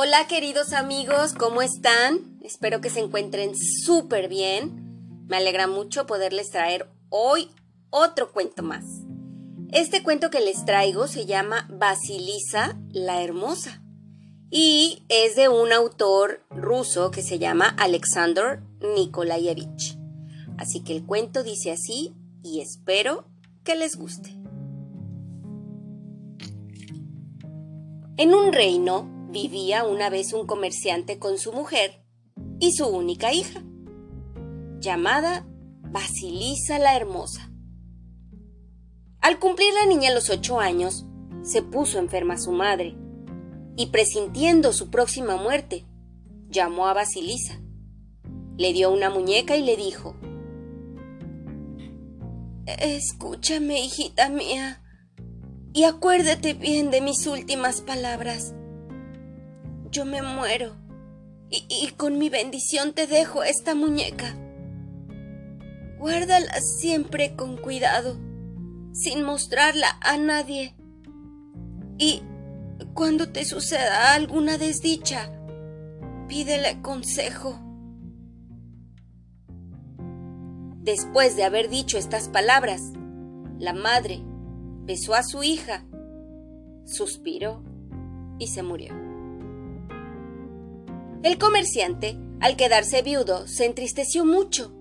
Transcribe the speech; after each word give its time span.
Hola 0.00 0.28
queridos 0.28 0.74
amigos, 0.74 1.32
¿cómo 1.32 1.60
están? 1.60 2.38
Espero 2.44 2.80
que 2.80 2.88
se 2.88 3.00
encuentren 3.00 3.56
súper 3.56 4.28
bien. 4.28 5.26
Me 5.26 5.38
alegra 5.38 5.66
mucho 5.66 6.06
poderles 6.06 6.52
traer 6.52 6.88
hoy 7.08 7.50
otro 7.90 8.30
cuento 8.30 8.62
más. 8.62 8.84
Este 9.72 10.04
cuento 10.04 10.30
que 10.30 10.38
les 10.38 10.64
traigo 10.64 11.08
se 11.08 11.26
llama 11.26 11.66
Basilisa 11.68 12.78
la 12.92 13.24
Hermosa 13.24 13.82
y 14.52 15.02
es 15.08 15.34
de 15.34 15.48
un 15.48 15.72
autor 15.72 16.44
ruso 16.48 17.10
que 17.10 17.22
se 17.22 17.40
llama 17.40 17.66
Alexander 17.76 18.62
Nikolayevich. 18.78 19.98
Así 20.58 20.84
que 20.84 20.92
el 20.92 21.04
cuento 21.04 21.42
dice 21.42 21.72
así 21.72 22.14
y 22.44 22.60
espero 22.60 23.24
que 23.64 23.74
les 23.74 23.96
guste. 23.96 24.30
En 28.16 28.32
un 28.32 28.52
reino 28.52 29.17
vivía 29.28 29.84
una 29.84 30.08
vez 30.08 30.32
un 30.32 30.46
comerciante 30.46 31.18
con 31.18 31.38
su 31.38 31.52
mujer 31.52 32.02
y 32.58 32.72
su 32.72 32.86
única 32.86 33.32
hija, 33.32 33.62
llamada 34.80 35.46
Basilisa 35.82 36.78
la 36.78 36.96
Hermosa. 36.96 37.52
Al 39.20 39.38
cumplir 39.38 39.72
la 39.74 39.86
niña 39.86 40.14
los 40.14 40.30
ocho 40.30 40.60
años, 40.60 41.06
se 41.42 41.62
puso 41.62 41.98
enferma 41.98 42.38
su 42.38 42.52
madre 42.52 42.96
y 43.76 43.86
presintiendo 43.86 44.72
su 44.72 44.90
próxima 44.90 45.36
muerte, 45.36 45.84
llamó 46.48 46.86
a 46.86 46.94
Basilisa. 46.94 47.60
Le 48.56 48.72
dio 48.72 48.90
una 48.90 49.10
muñeca 49.10 49.56
y 49.56 49.62
le 49.62 49.76
dijo, 49.76 50.16
Escúchame, 52.66 53.80
hijita 53.80 54.28
mía, 54.30 54.82
y 55.72 55.84
acuérdate 55.84 56.54
bien 56.54 56.90
de 56.90 57.00
mis 57.00 57.26
últimas 57.26 57.82
palabras 57.82 58.54
yo 59.90 60.04
me 60.04 60.22
muero. 60.22 60.76
Y, 61.50 61.88
con 61.96 62.18
mi 62.18 62.28
bendición 62.28 62.92
te 62.92 63.06
dejo 63.06 63.42
esta 63.42 63.74
muñeca. 63.74 64.36
Guárdala 65.98 66.60
siempre 66.60 67.34
con 67.36 67.56
cuidado, 67.56 68.18
sin 68.92 69.22
mostrarla 69.22 69.98
a 70.02 70.18
nadie. 70.18 70.74
Y 71.96 72.22
cuando 72.92 73.30
te 73.30 73.46
suceda 73.46 74.12
alguna 74.12 74.58
desdicha, 74.58 75.32
pídele 76.28 76.82
consejo. 76.82 77.58
Después 80.82 81.34
de 81.34 81.44
haber 81.44 81.70
dicho 81.70 81.96
estas 81.96 82.28
palabras, 82.28 82.82
la 83.58 83.72
madre 83.72 84.22
besó 84.84 85.14
a 85.14 85.22
su 85.22 85.42
hija, 85.42 85.86
suspiró 86.84 87.62
y 88.38 88.48
se 88.48 88.62
murió. 88.62 89.07
El 91.22 91.36
comerciante, 91.36 92.16
al 92.40 92.56
quedarse 92.56 93.02
viudo, 93.02 93.48
se 93.48 93.64
entristeció 93.64 94.24
mucho. 94.24 94.72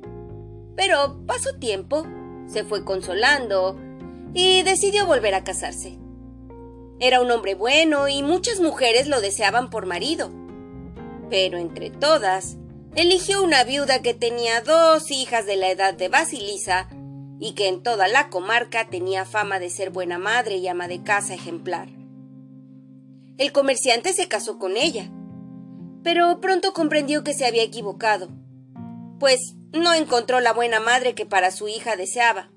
Pero 0.76 1.26
pasó 1.26 1.56
tiempo, 1.58 2.06
se 2.46 2.64
fue 2.64 2.86
consolando 2.86 3.76
y 4.36 4.62
decidió 4.62 5.08
volver 5.08 5.34
a 5.34 5.44
casarse. 5.44 5.98
Era 7.00 7.22
un 7.22 7.32
hombre 7.32 7.56
bueno 7.56 8.08
y 8.08 8.22
muchas 8.22 8.60
mujeres 8.60 9.08
lo 9.08 9.20
deseaban 9.20 9.72
por 9.72 9.88
marido. 9.88 10.30
Pero 11.32 11.58
entre 11.58 11.90
todas, 11.90 12.58
eligió 12.96 13.44
una 13.44 13.64
viuda 13.64 14.04
que 14.04 14.14
tenía 14.14 14.62
dos 14.62 15.10
hijas 15.10 15.48
de 15.48 15.56
la 15.56 15.72
edad 15.72 15.96
de 15.96 16.08
Basilisa 16.08 16.88
y 17.40 17.54
que 17.54 17.68
en 17.68 17.82
toda 17.82 18.08
la 18.08 18.30
comarca 18.30 18.90
tenía 18.90 19.26
fama 19.26 19.58
de 19.60 19.72
ser 19.72 19.90
buena 19.90 20.20
madre 20.20 20.58
y 20.58 20.68
ama 20.68 20.88
de 20.88 21.02
casa 21.02 21.34
ejemplar. 21.34 21.90
El 23.40 23.52
comerciante 23.52 24.14
se 24.14 24.28
casó 24.28 24.60
con 24.60 24.78
ella 24.78 25.12
pero 26.08 26.40
pronto 26.40 26.72
comprendió 26.72 27.26
que 27.26 27.34
se 27.34 27.46
había 27.46 27.64
equivocado, 27.64 28.30
pues 29.20 29.42
no 29.74 29.94
encontró 29.94 30.40
la 30.40 30.54
buena 30.54 30.80
madre 30.80 31.16
que 31.16 31.26
para 31.26 31.52
su 31.52 31.68
hija 31.68 31.98
deseaba. 31.98 32.50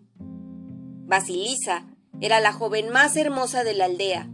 Basilisa 1.08 1.88
era 2.20 2.38
la 2.38 2.52
joven 2.52 2.90
más 2.90 3.16
hermosa 3.16 3.64
de 3.64 3.74
la 3.74 3.86
aldea. 3.86 4.30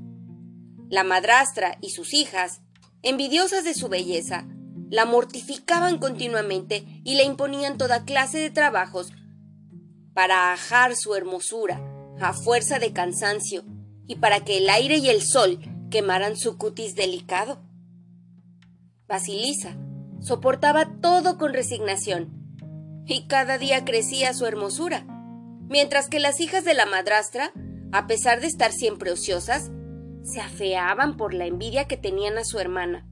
La 0.90 1.02
madrastra 1.02 1.78
y 1.80 1.92
sus 1.92 2.12
hijas, 2.12 2.60
envidiosas 3.00 3.64
de 3.64 3.72
su 3.72 3.88
belleza, 3.88 4.46
la 4.90 5.06
mortificaban 5.06 5.96
continuamente 5.96 6.84
y 7.02 7.14
le 7.14 7.24
imponían 7.24 7.78
toda 7.78 8.04
clase 8.04 8.36
de 8.36 8.50
trabajos 8.50 9.14
para 10.12 10.52
ajar 10.52 10.94
su 10.94 11.14
hermosura 11.14 11.80
a 12.20 12.34
fuerza 12.34 12.78
de 12.78 12.92
cansancio 12.92 13.64
y 14.06 14.16
para 14.16 14.44
que 14.44 14.58
el 14.58 14.68
aire 14.68 14.98
y 14.98 15.08
el 15.08 15.22
sol 15.22 15.58
quemaran 15.90 16.36
su 16.36 16.58
cutis 16.58 16.94
delicado. 16.96 17.65
Basilisa 19.08 19.76
soportaba 20.20 21.00
todo 21.00 21.38
con 21.38 21.52
resignación, 21.52 22.32
y 23.06 23.28
cada 23.28 23.56
día 23.56 23.84
crecía 23.84 24.34
su 24.34 24.46
hermosura, 24.46 25.06
mientras 25.68 26.08
que 26.08 26.18
las 26.18 26.40
hijas 26.40 26.64
de 26.64 26.74
la 26.74 26.86
madrastra, 26.86 27.52
a 27.92 28.06
pesar 28.08 28.40
de 28.40 28.48
estar 28.48 28.72
siempre 28.72 29.12
ociosas, 29.12 29.70
se 30.24 30.40
afeaban 30.40 31.16
por 31.16 31.34
la 31.34 31.46
envidia 31.46 31.86
que 31.86 31.96
tenían 31.96 32.36
a 32.36 32.44
su 32.44 32.58
hermana. 32.58 33.06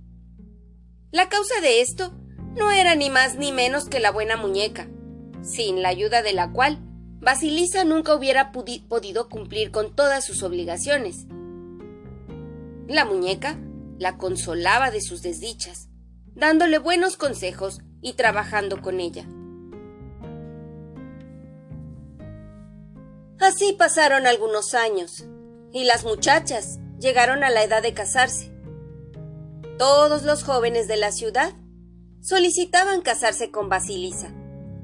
La 1.13 1.29
causa 1.29 1.61
de 1.61 1.81
esto 1.81 2.13
no 2.57 2.73
era 2.73 2.97
ni 2.97 3.09
más 3.09 3.37
ni 3.37 3.53
menos 3.53 3.89
que 3.89 4.01
la 4.01 4.11
buena 4.11 4.37
muñeca, 4.37 4.89
sin 5.43 5.81
la 5.81 5.91
ayuda 5.91 6.23
de 6.23 6.33
la 6.33 6.51
cual 6.51 6.79
Basilisa 7.21 7.85
nunca 7.85 8.15
hubiera 8.17 8.51
podido 8.51 9.29
cumplir 9.29 9.71
con 9.71 9.95
todas 9.95 10.25
sus 10.25 10.43
obligaciones. 10.43 11.27
La 12.89 13.05
muñeca 13.05 13.57
la 13.99 14.17
consolaba 14.17 14.91
de 14.91 15.01
sus 15.01 15.23
desdichas, 15.23 15.89
dándole 16.35 16.79
buenos 16.79 17.17
consejos 17.17 17.81
y 18.01 18.15
trabajando 18.15 18.83
con 18.83 19.01
ella. 19.01 19.27
Así 23.41 23.75
pasaron 23.79 24.27
algunos 24.27 24.75
años, 24.75 25.27
y 25.73 25.85
las 25.85 26.05
muchachas 26.05 26.79
llegaron 26.99 27.45
a 27.45 27.51
la 27.51 27.63
edad 27.63 27.83
de 27.83 27.93
casarse. 27.95 28.53
Todos 29.79 30.23
los 30.23 30.45
jóvenes 30.45 30.89
de 30.89 30.97
la 30.97 31.13
ciudad 31.13 31.53
solicitaban 32.21 33.03
casarse 33.03 33.51
con 33.51 33.69
Basilisa, 33.69 34.33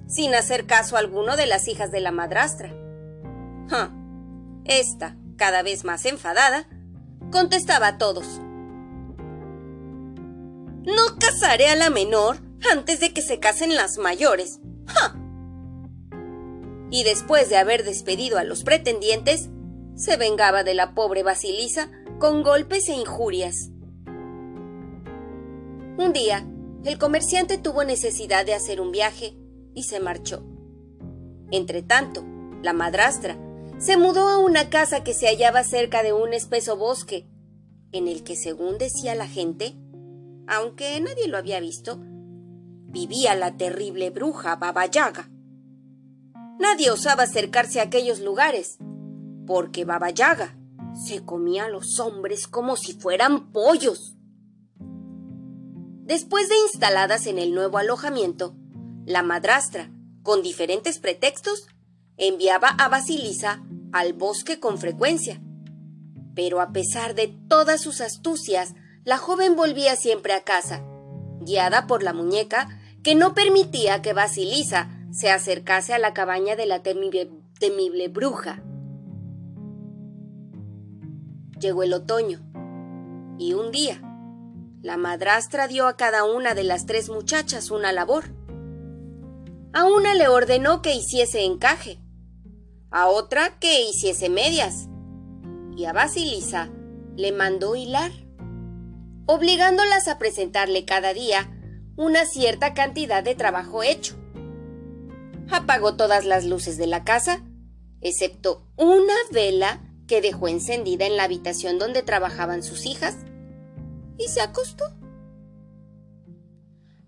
sin 0.06 0.34
hacer 0.34 0.66
caso 0.66 0.96
alguno 0.96 1.36
de 1.36 1.46
las 1.46 1.68
hijas 1.68 1.90
de 1.90 2.00
la 2.00 2.10
madrastra. 2.10 2.74
Esta, 4.64 5.16
cada 5.36 5.62
vez 5.62 5.84
más 5.84 6.04
enfadada, 6.04 6.68
contestaba 7.30 7.86
a 7.88 7.98
todos. 7.98 8.40
No 10.96 11.16
casaré 11.18 11.68
a 11.68 11.76
la 11.76 11.90
menor 11.90 12.38
antes 12.72 13.00
de 13.00 13.12
que 13.12 13.22
se 13.22 13.38
casen 13.38 13.74
las 13.74 13.98
mayores. 13.98 14.60
¡Ja! 14.86 15.16
Y 16.90 17.04
después 17.04 17.48
de 17.48 17.56
haber 17.56 17.84
despedido 17.84 18.38
a 18.38 18.44
los 18.44 18.64
pretendientes, 18.64 19.48
se 19.94 20.16
vengaba 20.16 20.64
de 20.64 20.74
la 20.74 20.94
pobre 20.94 21.22
Basilisa 21.22 21.90
con 22.18 22.42
golpes 22.42 22.88
e 22.88 22.94
injurias. 22.94 23.70
Un 25.96 26.12
día, 26.12 26.46
el 26.84 26.98
comerciante 26.98 27.58
tuvo 27.58 27.84
necesidad 27.84 28.44
de 28.44 28.54
hacer 28.54 28.80
un 28.80 28.90
viaje 28.90 29.36
y 29.74 29.84
se 29.84 30.00
marchó. 30.00 30.42
Entretanto, 31.52 32.24
la 32.62 32.72
madrastra 32.72 33.38
se 33.78 33.96
mudó 33.96 34.28
a 34.28 34.38
una 34.38 34.70
casa 34.70 35.04
que 35.04 35.14
se 35.14 35.26
hallaba 35.26 35.62
cerca 35.62 36.02
de 36.02 36.12
un 36.12 36.32
espeso 36.32 36.76
bosque, 36.76 37.28
en 37.92 38.08
el 38.08 38.22
que, 38.24 38.36
según 38.36 38.78
decía 38.78 39.14
la 39.14 39.26
gente, 39.26 39.74
aunque 40.50 41.00
nadie 41.00 41.28
lo 41.28 41.38
había 41.38 41.60
visto, 41.60 42.00
vivía 42.00 43.36
la 43.36 43.56
terrible 43.56 44.10
bruja 44.10 44.56
Baba 44.56 44.84
Yaga. 44.84 45.30
Nadie 46.58 46.90
osaba 46.90 47.22
acercarse 47.22 47.78
a 47.78 47.84
aquellos 47.84 48.18
lugares, 48.18 48.78
porque 49.46 49.84
Baba 49.84 50.10
Yaga 50.10 50.58
se 51.06 51.24
comía 51.24 51.66
a 51.66 51.68
los 51.68 52.00
hombres 52.00 52.48
como 52.48 52.76
si 52.76 52.94
fueran 52.94 53.52
pollos. 53.52 54.16
Después 56.02 56.48
de 56.48 56.56
instaladas 56.64 57.28
en 57.28 57.38
el 57.38 57.54
nuevo 57.54 57.78
alojamiento, 57.78 58.56
la 59.06 59.22
madrastra, 59.22 59.92
con 60.24 60.42
diferentes 60.42 60.98
pretextos, 60.98 61.68
enviaba 62.16 62.68
a 62.68 62.88
Basilisa 62.88 63.62
al 63.92 64.14
bosque 64.14 64.58
con 64.58 64.78
frecuencia. 64.78 65.40
Pero 66.34 66.60
a 66.60 66.72
pesar 66.72 67.14
de 67.14 67.28
todas 67.48 67.80
sus 67.80 68.00
astucias, 68.00 68.74
la 69.04 69.16
joven 69.16 69.56
volvía 69.56 69.96
siempre 69.96 70.34
a 70.34 70.42
casa, 70.42 70.84
guiada 71.40 71.86
por 71.86 72.02
la 72.02 72.12
muñeca 72.12 72.68
que 73.02 73.14
no 73.14 73.34
permitía 73.34 74.02
que 74.02 74.12
Basilisa 74.12 74.90
se 75.10 75.30
acercase 75.30 75.94
a 75.94 75.98
la 75.98 76.12
cabaña 76.12 76.54
de 76.54 76.66
la 76.66 76.82
temible, 76.82 78.08
bruja. 78.08 78.62
Llegó 81.58 81.82
el 81.82 81.94
otoño, 81.94 82.40
y 83.38 83.54
un 83.54 83.70
día, 83.70 84.02
la 84.82 84.96
madrastra 84.96 85.66
dio 85.66 85.86
a 85.86 85.96
cada 85.96 86.24
una 86.24 86.54
de 86.54 86.64
las 86.64 86.86
tres 86.86 87.08
muchachas 87.08 87.70
una 87.70 87.92
labor. 87.92 88.24
A 89.72 89.84
una 89.84 90.14
le 90.14 90.28
ordenó 90.28 90.82
que 90.82 90.94
hiciese 90.94 91.44
encaje, 91.44 91.98
a 92.90 93.08
otra 93.08 93.58
que 93.58 93.82
hiciese 93.82 94.28
medias, 94.28 94.88
y 95.76 95.86
a 95.86 95.92
Basilisa 95.92 96.70
le 97.16 97.32
mandó 97.32 97.76
hilar. 97.76 98.10
Obligándolas 99.30 100.08
a 100.08 100.18
presentarle 100.18 100.84
cada 100.84 101.14
día 101.14 101.56
una 101.96 102.24
cierta 102.26 102.74
cantidad 102.74 103.22
de 103.22 103.36
trabajo 103.36 103.84
hecho. 103.84 104.16
Apagó 105.48 105.94
todas 105.94 106.24
las 106.24 106.44
luces 106.44 106.76
de 106.78 106.88
la 106.88 107.04
casa, 107.04 107.44
excepto 108.00 108.66
una 108.76 109.14
vela 109.30 109.82
que 110.08 110.20
dejó 110.20 110.48
encendida 110.48 111.06
en 111.06 111.16
la 111.16 111.22
habitación 111.24 111.78
donde 111.78 112.02
trabajaban 112.02 112.64
sus 112.64 112.86
hijas, 112.86 113.18
y 114.18 114.26
se 114.26 114.40
acostó. 114.40 114.84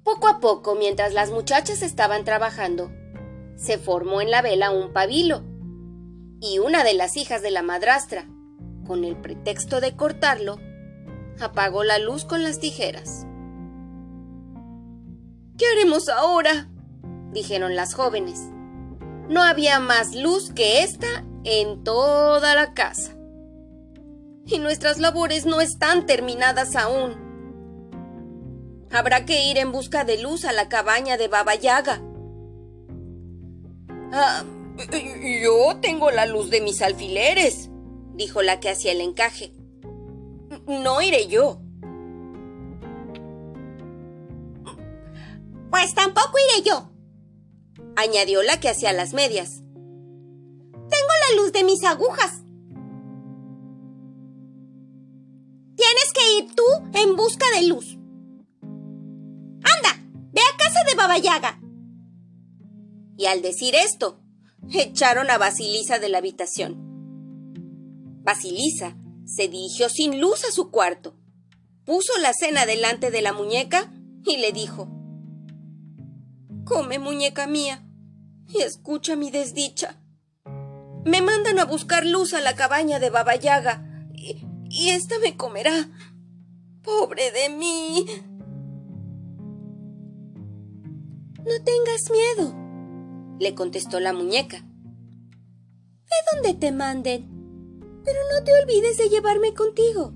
Poco 0.04 0.28
a 0.28 0.38
poco, 0.38 0.76
mientras 0.76 1.14
las 1.14 1.32
muchachas 1.32 1.82
estaban 1.82 2.24
trabajando, 2.24 2.92
se 3.56 3.78
formó 3.78 4.20
en 4.20 4.30
la 4.30 4.42
vela 4.42 4.70
un 4.70 4.92
pabilo, 4.92 5.42
y 6.40 6.60
una 6.60 6.84
de 6.84 6.94
las 6.94 7.16
hijas 7.16 7.42
de 7.42 7.50
la 7.50 7.62
madrastra, 7.62 8.28
con 8.86 9.02
el 9.04 9.16
pretexto 9.16 9.80
de 9.80 9.96
cortarlo, 9.96 10.60
apagó 11.40 11.84
la 11.84 11.98
luz 11.98 12.24
con 12.24 12.42
las 12.42 12.58
tijeras. 12.60 13.26
¿Qué 15.58 15.66
haremos 15.66 16.08
ahora? 16.08 16.68
dijeron 17.32 17.76
las 17.76 17.94
jóvenes. 17.94 18.40
No 19.28 19.42
había 19.42 19.80
más 19.80 20.14
luz 20.14 20.52
que 20.52 20.82
esta 20.82 21.24
en 21.44 21.84
toda 21.84 22.54
la 22.54 22.74
casa. 22.74 23.16
Y 24.46 24.58
nuestras 24.58 24.98
labores 24.98 25.46
no 25.46 25.60
están 25.60 26.06
terminadas 26.06 26.76
aún. 26.76 27.16
Habrá 28.90 29.24
que 29.24 29.44
ir 29.44 29.56
en 29.56 29.72
busca 29.72 30.04
de 30.04 30.18
luz 30.18 30.44
a 30.44 30.52
la 30.52 30.68
cabaña 30.68 31.16
de 31.16 31.28
Baba 31.28 31.54
Yaga. 31.54 32.02
Ah, 34.12 34.44
yo 35.42 35.76
tengo 35.80 36.10
la 36.10 36.26
luz 36.26 36.50
de 36.50 36.60
mis 36.60 36.82
alfileres, 36.82 37.70
dijo 38.14 38.42
la 38.42 38.60
que 38.60 38.68
hacía 38.68 38.92
el 38.92 39.00
encaje. 39.00 39.52
No 40.66 41.02
iré 41.02 41.26
yo. 41.26 41.60
Pues 45.70 45.94
tampoco 45.94 46.32
iré 46.38 46.68
yo, 46.68 46.90
añadió 47.96 48.42
la 48.42 48.60
que 48.60 48.68
hacía 48.68 48.92
las 48.92 49.14
medias. 49.14 49.62
Tengo 50.72 51.12
la 51.30 51.42
luz 51.42 51.52
de 51.52 51.64
mis 51.64 51.82
agujas. 51.82 52.42
Tienes 55.74 56.12
que 56.12 56.38
ir 56.38 56.54
tú 56.54 56.62
en 56.92 57.16
busca 57.16 57.46
de 57.58 57.66
luz. 57.66 57.96
Anda, 58.60 60.04
ve 60.32 60.40
a 60.42 60.56
casa 60.58 60.84
de 60.86 60.94
Baba 60.94 61.16
Yaga. 61.16 61.58
Y 63.16 63.26
al 63.26 63.40
decir 63.40 63.74
esto, 63.74 64.20
echaron 64.70 65.30
a 65.30 65.38
Basilisa 65.38 65.98
de 65.98 66.10
la 66.10 66.18
habitación. 66.18 66.76
Basilisa 68.22 68.96
se 69.24 69.48
dirigió 69.48 69.88
sin 69.88 70.20
luz 70.20 70.44
a 70.44 70.52
su 70.52 70.70
cuarto, 70.70 71.16
puso 71.84 72.12
la 72.20 72.32
cena 72.32 72.66
delante 72.66 73.10
de 73.10 73.22
la 73.22 73.32
muñeca 73.32 73.92
y 74.24 74.36
le 74.36 74.52
dijo, 74.52 74.88
Come, 76.64 76.98
muñeca 76.98 77.46
mía, 77.46 77.84
y 78.48 78.62
escucha 78.62 79.16
mi 79.16 79.30
desdicha. 79.30 80.00
Me 81.04 81.20
mandan 81.20 81.58
a 81.58 81.64
buscar 81.64 82.06
luz 82.06 82.34
a 82.34 82.40
la 82.40 82.54
cabaña 82.54 83.00
de 83.00 83.10
Baba 83.10 83.34
Yaga, 83.34 84.08
y, 84.14 84.46
y 84.70 84.90
me 85.20 85.36
comerá. 85.36 85.90
Pobre 86.82 87.30
de 87.32 87.48
mí. 87.48 88.06
No 91.38 91.64
tengas 91.64 92.10
miedo, 92.10 92.54
le 93.40 93.54
contestó 93.54 93.98
la 93.98 94.12
muñeca. 94.12 94.58
Ve 94.60 96.16
donde 96.32 96.54
te 96.54 96.70
manden, 96.70 97.31
pero 98.04 98.18
no 98.32 98.44
te 98.44 98.52
olvides 98.62 98.98
de 98.98 99.08
llevarme 99.08 99.54
contigo. 99.54 100.12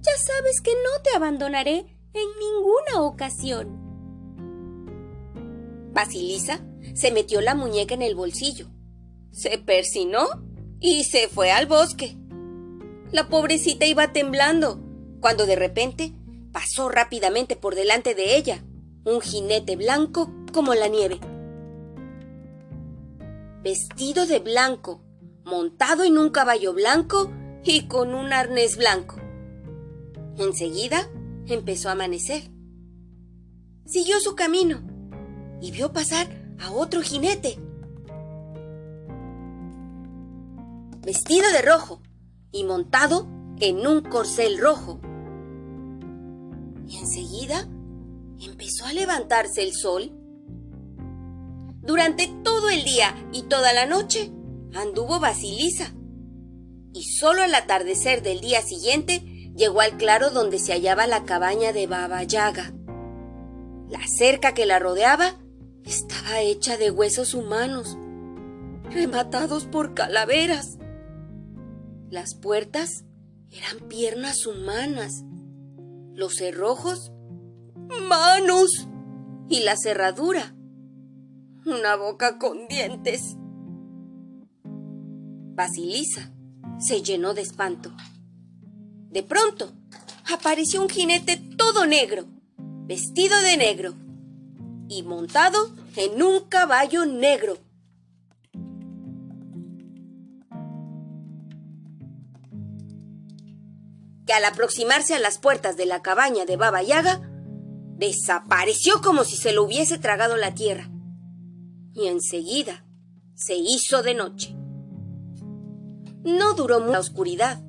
Ya 0.00 0.12
sabes 0.16 0.60
que 0.60 0.72
no 0.72 1.02
te 1.02 1.10
abandonaré 1.16 1.98
en 2.12 2.28
ninguna 2.38 3.02
ocasión. 3.02 3.84
Basilisa 5.92 6.60
se 6.94 7.10
metió 7.10 7.40
la 7.40 7.54
muñeca 7.54 7.94
en 7.94 8.02
el 8.02 8.14
bolsillo, 8.14 8.68
se 9.30 9.58
persinó 9.58 10.26
y 10.80 11.04
se 11.04 11.28
fue 11.28 11.50
al 11.50 11.66
bosque. 11.66 12.16
La 13.12 13.28
pobrecita 13.28 13.86
iba 13.86 14.12
temblando, 14.12 14.80
cuando 15.20 15.46
de 15.46 15.56
repente 15.56 16.12
pasó 16.52 16.88
rápidamente 16.88 17.56
por 17.56 17.74
delante 17.74 18.14
de 18.14 18.36
ella 18.36 18.64
un 19.04 19.20
jinete 19.20 19.76
blanco 19.76 20.32
como 20.52 20.74
la 20.74 20.88
nieve. 20.88 21.20
Vestido 23.62 24.26
de 24.26 24.40
blanco, 24.40 25.03
montado 25.44 26.04
en 26.04 26.18
un 26.18 26.30
caballo 26.30 26.72
blanco 26.72 27.30
y 27.64 27.86
con 27.86 28.14
un 28.14 28.32
arnés 28.32 28.76
blanco. 28.76 29.16
Enseguida 30.38 31.08
empezó 31.46 31.88
a 31.88 31.92
amanecer. 31.92 32.50
Siguió 33.86 34.18
su 34.20 34.34
camino 34.34 34.82
y 35.60 35.70
vio 35.70 35.92
pasar 35.92 36.26
a 36.58 36.72
otro 36.72 37.02
jinete. 37.02 37.58
Vestido 41.02 41.50
de 41.52 41.62
rojo 41.62 42.00
y 42.50 42.64
montado 42.64 43.28
en 43.60 43.86
un 43.86 44.00
corcel 44.02 44.58
rojo. 44.58 45.00
Y 46.88 46.98
enseguida 46.98 47.68
empezó 48.40 48.86
a 48.86 48.92
levantarse 48.92 49.62
el 49.62 49.74
sol. 49.74 50.12
Durante 51.82 52.28
todo 52.42 52.70
el 52.70 52.84
día 52.84 53.14
y 53.32 53.42
toda 53.42 53.74
la 53.74 53.84
noche 53.84 54.32
anduvo 54.74 55.20
Basilisa. 55.20 55.94
Y 56.92 57.04
solo 57.04 57.42
al 57.42 57.54
atardecer 57.54 58.22
del 58.22 58.40
día 58.40 58.62
siguiente 58.62 59.20
llegó 59.56 59.80
al 59.80 59.96
claro 59.96 60.30
donde 60.30 60.58
se 60.58 60.72
hallaba 60.72 61.06
la 61.06 61.24
cabaña 61.24 61.72
de 61.72 61.86
Baba 61.86 62.22
Yaga. 62.22 62.72
La 63.88 64.00
cerca 64.06 64.54
que 64.54 64.66
la 64.66 64.78
rodeaba 64.78 65.36
estaba 65.84 66.40
hecha 66.40 66.76
de 66.76 66.90
huesos 66.90 67.34
humanos, 67.34 67.96
rematados 68.90 69.66
por 69.66 69.94
calaveras. 69.94 70.78
Las 72.10 72.34
puertas 72.34 73.04
eran 73.50 73.88
piernas 73.88 74.46
humanas, 74.46 75.24
los 76.14 76.36
cerrojos, 76.36 77.12
manos 78.08 78.88
y 79.48 79.60
la 79.62 79.76
cerradura, 79.76 80.54
una 81.66 81.96
boca 81.96 82.38
con 82.38 82.66
dientes. 82.68 83.36
Basilisa 85.54 86.32
se 86.78 87.02
llenó 87.02 87.34
de 87.34 87.42
espanto. 87.42 87.92
De 89.10 89.22
pronto, 89.22 89.72
apareció 90.32 90.82
un 90.82 90.88
jinete 90.88 91.36
todo 91.56 91.86
negro, 91.86 92.26
vestido 92.86 93.40
de 93.42 93.56
negro 93.56 93.94
y 94.88 95.02
montado 95.02 95.70
en 95.96 96.22
un 96.22 96.40
caballo 96.48 97.06
negro. 97.06 97.58
Que 104.26 104.32
al 104.32 104.44
aproximarse 104.44 105.14
a 105.14 105.20
las 105.20 105.38
puertas 105.38 105.76
de 105.76 105.86
la 105.86 106.02
cabaña 106.02 106.44
de 106.46 106.56
Baba 106.56 106.82
Yaga, 106.82 107.20
desapareció 107.96 109.00
como 109.02 109.24
si 109.24 109.36
se 109.36 109.52
lo 109.52 109.62
hubiese 109.62 109.98
tragado 109.98 110.36
la 110.36 110.54
tierra. 110.54 110.90
Y 111.92 112.08
enseguida 112.08 112.84
se 113.34 113.54
hizo 113.54 114.02
de 114.02 114.14
noche. 114.14 114.53
No 116.24 116.54
duró 116.54 116.80
mucho 116.80 116.92
la 116.92 117.00
oscuridad. 117.00 117.62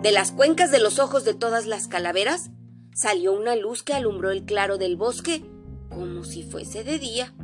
De 0.00 0.12
las 0.12 0.32
cuencas 0.32 0.70
de 0.70 0.80
los 0.80 0.98
ojos 0.98 1.24
de 1.24 1.34
todas 1.34 1.66
las 1.66 1.88
calaveras 1.88 2.50
salió 2.94 3.32
una 3.32 3.56
luz 3.56 3.82
que 3.82 3.94
alumbró 3.94 4.30
el 4.30 4.44
claro 4.44 4.78
del 4.78 4.96
bosque 4.96 5.44
como 5.88 6.24
si 6.24 6.42
fuese 6.42 6.84
de 6.84 6.98
día. 6.98 7.34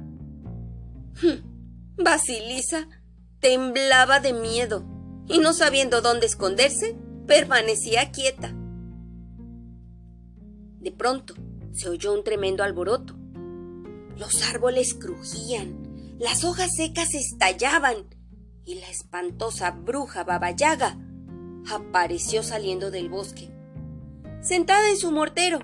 Basilisa 1.97 2.89
temblaba 3.41 4.21
de 4.21 4.33
miedo 4.33 4.85
y 5.27 5.39
no 5.39 5.53
sabiendo 5.53 6.01
dónde 6.01 6.27
esconderse, 6.27 6.97
permanecía 7.27 8.11
quieta. 8.11 8.55
De 10.81 10.93
pronto 10.93 11.35
se 11.73 11.89
oyó 11.89 12.15
un 12.15 12.25
tremendo 12.25 12.63
alboroto. 12.63 13.15
Los 14.17 14.43
árboles 14.49 14.95
crujían, 14.95 16.17
las 16.19 16.45
hojas 16.45 16.75
secas 16.75 17.15
estallaban 17.15 18.07
y 18.69 18.75
la 18.75 18.89
espantosa 18.91 19.71
bruja 19.71 20.25
Babayaga 20.25 20.99
apareció 21.71 22.43
saliendo 22.43 22.91
del 22.91 23.09
bosque, 23.09 23.49
sentada 24.43 24.91
en 24.91 24.99
su 24.99 25.11
mortero, 25.11 25.61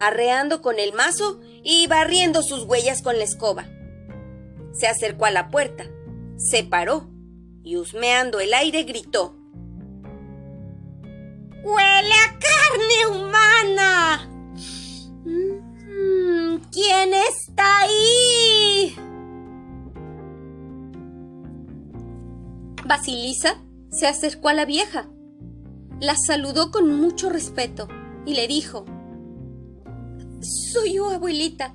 arreando 0.00 0.62
con 0.62 0.78
el 0.78 0.94
mazo 0.94 1.38
y 1.62 1.86
barriendo 1.86 2.42
sus 2.42 2.64
huellas 2.64 3.02
con 3.02 3.18
la 3.18 3.24
escoba. 3.24 3.66
Se 4.72 4.86
acercó 4.86 5.26
a 5.26 5.30
la 5.30 5.50
puerta, 5.50 5.84
se 6.38 6.64
paró 6.64 7.10
y 7.62 7.76
husmeando 7.76 8.40
el 8.40 8.54
aire 8.54 8.84
gritó. 8.84 9.36
¡Huele 11.62 12.14
a 12.24 12.38
carne 12.38 13.18
humana! 13.18 14.30
Mm, 15.26 16.56
¿Quién 16.72 17.12
está 17.12 17.80
ahí? 17.80 18.96
Basilisa 22.86 23.62
se 23.90 24.06
acercó 24.06 24.48
a 24.48 24.54
la 24.54 24.64
vieja, 24.64 25.08
la 26.00 26.14
saludó 26.16 26.70
con 26.70 26.94
mucho 26.94 27.30
respeto 27.30 27.88
y 28.24 28.34
le 28.34 28.46
dijo, 28.48 28.84
Soy 30.40 30.94
yo, 30.94 31.10
abuelita. 31.10 31.74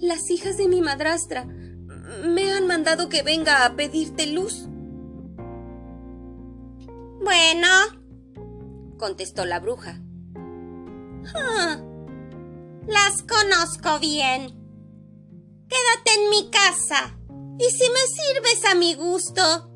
Las 0.00 0.28
hijas 0.30 0.56
de 0.56 0.68
mi 0.68 0.80
madrastra 0.80 1.46
me 2.24 2.52
han 2.52 2.66
mandado 2.66 3.08
que 3.08 3.22
venga 3.22 3.64
a 3.64 3.76
pedirte 3.76 4.26
luz. 4.26 4.68
Bueno, 7.22 7.68
contestó 8.98 9.44
la 9.44 9.60
bruja. 9.60 10.00
Ah, 11.34 11.80
las 12.86 13.22
conozco 13.22 13.98
bien. 14.00 14.60
Quédate 15.68 16.20
en 16.20 16.30
mi 16.30 16.50
casa 16.50 17.18
y 17.58 17.64
si 17.70 17.88
me 17.88 18.00
sirves 18.08 18.64
a 18.70 18.74
mi 18.74 18.94
gusto, 18.94 19.73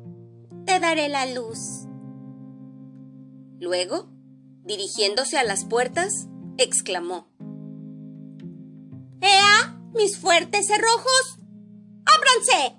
te 0.69 0.79
daré 0.79 1.09
la 1.09 1.25
luz. 1.25 1.87
Luego, 3.59 4.07
dirigiéndose 4.63 5.39
a 5.39 5.43
las 5.43 5.65
puertas, 5.65 6.27
exclamó. 6.59 7.27
¡Ea, 9.19 9.81
mis 9.95 10.19
fuertes 10.19 10.67
cerrojos! 10.67 11.39
¡Ábranse! 12.05 12.77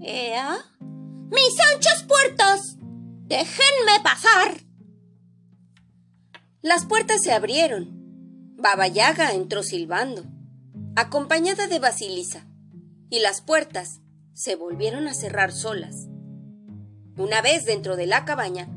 ¿Ea? 0.00 0.56
¡Mis 0.80 1.60
anchos 1.74 2.06
puertos! 2.08 2.76
¡Déjenme 3.26 4.00
pasar! 4.02 4.62
Las 6.62 6.86
puertas 6.86 7.22
se 7.22 7.32
abrieron. 7.32 8.54
Baba 8.56 8.88
Yaga 8.88 9.32
entró 9.32 9.62
silbando, 9.62 10.24
acompañada 10.96 11.66
de 11.66 11.78
Basilisa, 11.78 12.46
y 13.10 13.18
las 13.18 13.42
puertas 13.42 14.00
se 14.36 14.54
volvieron 14.54 15.08
a 15.08 15.14
cerrar 15.14 15.50
solas. 15.50 16.08
Una 17.16 17.40
vez 17.40 17.64
dentro 17.64 17.96
de 17.96 18.06
la 18.06 18.26
cabaña, 18.26 18.68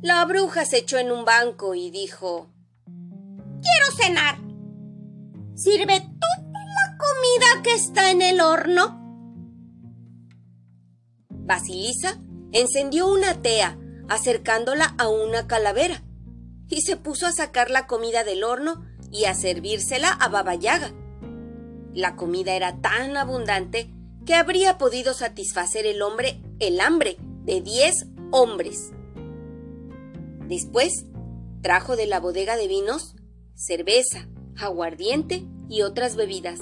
la 0.00 0.24
bruja 0.24 0.64
se 0.64 0.78
echó 0.78 0.98
en 0.98 1.10
un 1.10 1.24
banco 1.24 1.74
y 1.74 1.90
dijo 1.90 2.48
Quiero 2.86 3.92
cenar. 3.96 4.38
Sirve 5.56 6.00
toda 6.00 6.52
la 6.52 6.96
comida 6.96 7.62
que 7.64 7.74
está 7.74 8.12
en 8.12 8.22
el 8.22 8.40
horno. 8.40 8.98
Basilisa 11.28 12.20
encendió 12.52 13.12
una 13.12 13.42
tea 13.42 13.76
acercándola 14.08 14.94
a 14.96 15.08
una 15.08 15.48
calavera 15.48 16.04
y 16.68 16.82
se 16.82 16.96
puso 16.96 17.26
a 17.26 17.32
sacar 17.32 17.68
la 17.68 17.88
comida 17.88 18.22
del 18.22 18.44
horno 18.44 18.86
y 19.10 19.24
a 19.24 19.34
servírsela 19.34 20.12
a 20.12 20.28
Baba 20.28 20.54
Yaga. 20.54 20.92
La 21.92 22.14
comida 22.14 22.54
era 22.54 22.80
tan 22.80 23.16
abundante 23.16 23.92
que 24.26 24.34
habría 24.34 24.78
podido 24.78 25.14
satisfacer 25.14 25.86
el 25.86 26.02
hombre 26.02 26.40
el 26.60 26.80
hambre 26.80 27.16
de 27.44 27.60
diez 27.60 28.06
hombres. 28.30 28.92
Después 30.46 31.06
trajo 31.62 31.96
de 31.96 32.06
la 32.06 32.20
bodega 32.20 32.56
de 32.56 32.68
vinos 32.68 33.14
cerveza, 33.54 34.28
aguardiente 34.56 35.46
y 35.68 35.82
otras 35.82 36.16
bebidas. 36.16 36.60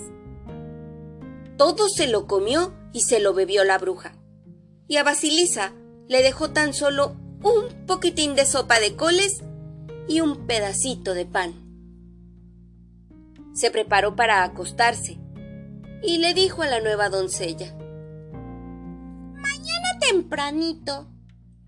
Todo 1.57 1.89
se 1.89 2.07
lo 2.07 2.27
comió 2.27 2.75
y 2.93 3.03
se 3.03 3.21
lo 3.21 3.35
bebió 3.35 3.65
la 3.65 3.79
bruja. 3.79 4.15
Y 4.87 4.97
a 4.97 5.05
Basilisa 5.05 5.75
le 6.09 6.23
dejó 6.23 6.51
tan 6.51 6.73
solo 6.73 7.17
un 7.43 7.87
poquitín 7.87 8.35
de 8.35 8.47
sopa 8.47 8.81
de 8.81 8.97
coles 8.97 9.43
y 10.09 10.21
un 10.21 10.47
pedacito 10.47 11.15
de 11.15 11.27
pan. 11.27 11.55
Se 13.53 13.71
preparó 13.71 14.17
para 14.17 14.43
acostarse 14.45 15.19
y 16.03 16.19
le 16.19 16.35
dijo 16.35 16.63
a 16.63 16.67
la 16.67 16.81
nueva 16.81 17.09
doncella 17.09 17.75
Mañana 19.35 19.99
tempranito, 20.01 21.09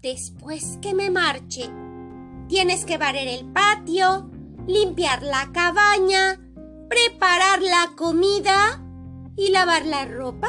después 0.02 0.78
que 0.80 0.94
me 0.94 1.10
marche, 1.10 1.70
tienes 2.48 2.84
que 2.84 2.98
barrer 2.98 3.28
el 3.28 3.50
patio, 3.52 4.30
limpiar 4.66 5.22
la 5.22 5.50
cabaña, 5.52 6.38
preparar 6.88 7.62
la 7.62 7.92
comida 7.96 8.84
y 9.36 9.50
lavar 9.50 9.86
la 9.86 10.04
ropa. 10.04 10.48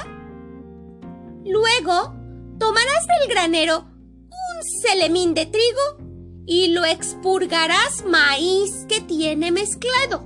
Luego, 1.45 2.15
tomarás 2.59 3.07
del 3.07 3.29
granero 3.29 3.85
un 4.31 4.63
celemín 4.81 5.33
de 5.33 5.45
trigo 5.45 6.11
y 6.45 6.69
lo 6.69 6.83
expurgarás 6.85 8.03
maíz 8.05 8.85
que 8.89 9.01
tiene 9.01 9.51
mezclado. 9.51 10.23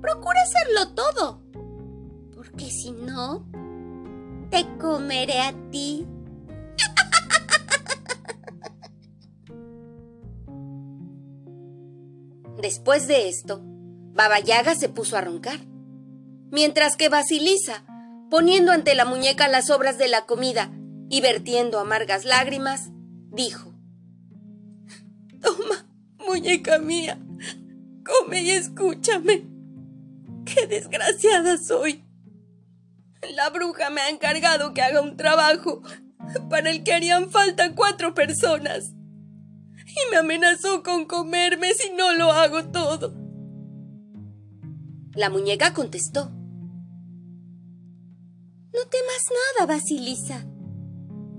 Procura 0.00 0.40
hacerlo 0.42 0.94
todo, 0.94 1.41
porque 2.52 2.70
si 2.70 2.92
no, 2.92 3.46
te 4.50 4.66
comeré 4.78 5.40
a 5.40 5.54
ti. 5.70 6.06
Después 12.60 13.08
de 13.08 13.28
esto, 13.28 13.62
Baba 14.14 14.38
Yaga 14.38 14.74
se 14.74 14.90
puso 14.90 15.16
a 15.16 15.22
roncar, 15.22 15.60
mientras 16.50 16.96
que 16.96 17.08
Basilisa, 17.08 17.84
poniendo 18.30 18.70
ante 18.70 18.94
la 18.94 19.06
muñeca 19.06 19.48
las 19.48 19.68
sobras 19.68 19.96
de 19.96 20.08
la 20.08 20.26
comida 20.26 20.70
y 21.08 21.22
vertiendo 21.22 21.80
amargas 21.80 22.26
lágrimas, 22.26 22.90
dijo 23.30 23.72
Toma, 25.40 25.86
muñeca 26.28 26.78
mía, 26.78 27.18
come 28.04 28.42
y 28.42 28.50
escúchame. 28.50 29.46
¡Qué 30.44 30.66
desgraciada 30.66 31.56
soy! 31.56 32.04
La 33.30 33.50
bruja 33.50 33.90
me 33.90 34.00
ha 34.00 34.10
encargado 34.10 34.74
que 34.74 34.82
haga 34.82 35.00
un 35.00 35.16
trabajo 35.16 35.82
para 36.50 36.70
el 36.70 36.82
que 36.82 36.92
harían 36.92 37.30
falta 37.30 37.74
cuatro 37.74 38.14
personas. 38.14 38.92
Y 39.86 40.10
me 40.10 40.18
amenazó 40.18 40.82
con 40.82 41.06
comerme 41.06 41.72
si 41.74 41.92
no 41.92 42.12
lo 42.14 42.32
hago 42.32 42.64
todo. 42.70 43.14
La 45.14 45.30
muñeca 45.30 45.74
contestó. 45.74 46.30
No 48.72 48.80
temas 48.88 49.28
nada, 49.58 49.74
Basilisa. 49.74 50.46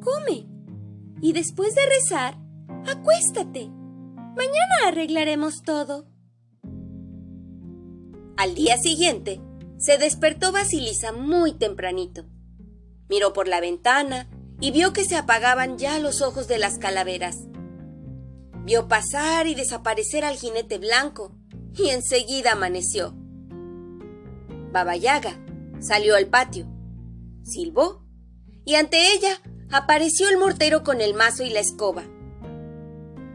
Come. 0.02 0.48
Y 1.22 1.34
después 1.34 1.74
de 1.74 1.82
rezar, 1.86 2.38
acuéstate. 2.86 3.70
Mañana 4.36 4.88
arreglaremos 4.88 5.64
todo. 5.64 6.08
Al 8.38 8.56
día 8.56 8.78
siguiente, 8.78 9.42
se 9.84 9.98
despertó 9.98 10.54
Basilisa 10.54 11.12
muy 11.12 11.52
tempranito. 11.52 12.24
Miró 13.10 13.34
por 13.34 13.50
la 13.50 13.60
ventana 13.60 14.30
y 14.62 14.72
vio 14.72 14.94
que 14.94 15.04
se 15.04 15.18
apagaban 15.18 15.78
ya 15.78 16.00
los 16.00 16.22
ojos 16.22 16.48
de 16.48 16.58
las 16.58 16.78
calaveras. 16.78 17.40
Vio 18.64 18.88
pasar 18.88 19.46
y 19.46 19.56
desaparecer 19.56 20.24
al 20.24 20.38
jinete 20.38 20.78
blanco 20.78 21.36
y 21.76 21.90
enseguida 21.90 22.54
amaneció. 22.54 23.14
Baba 24.72 24.96
Yaga 24.96 25.38
salió 25.82 26.16
al 26.16 26.28
patio, 26.28 26.66
silbó 27.44 28.06
y 28.64 28.76
ante 28.76 29.12
ella 29.12 29.42
apareció 29.70 30.30
el 30.30 30.38
mortero 30.38 30.84
con 30.86 31.02
el 31.02 31.14
mazo 31.14 31.44
y 31.44 31.50
la 31.50 31.60
escoba. 31.60 32.06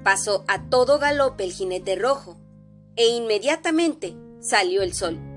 Pasó 0.03 0.47
a 0.49 0.71
todo 0.71 0.99
galope 0.99 1.45
el 1.45 1.53
jinete 1.53 1.95
rojo, 1.95 2.41
e 2.97 3.07
inmediatamente 3.09 4.17
salió 4.41 4.81
el 4.81 4.95
sol. 4.95 5.28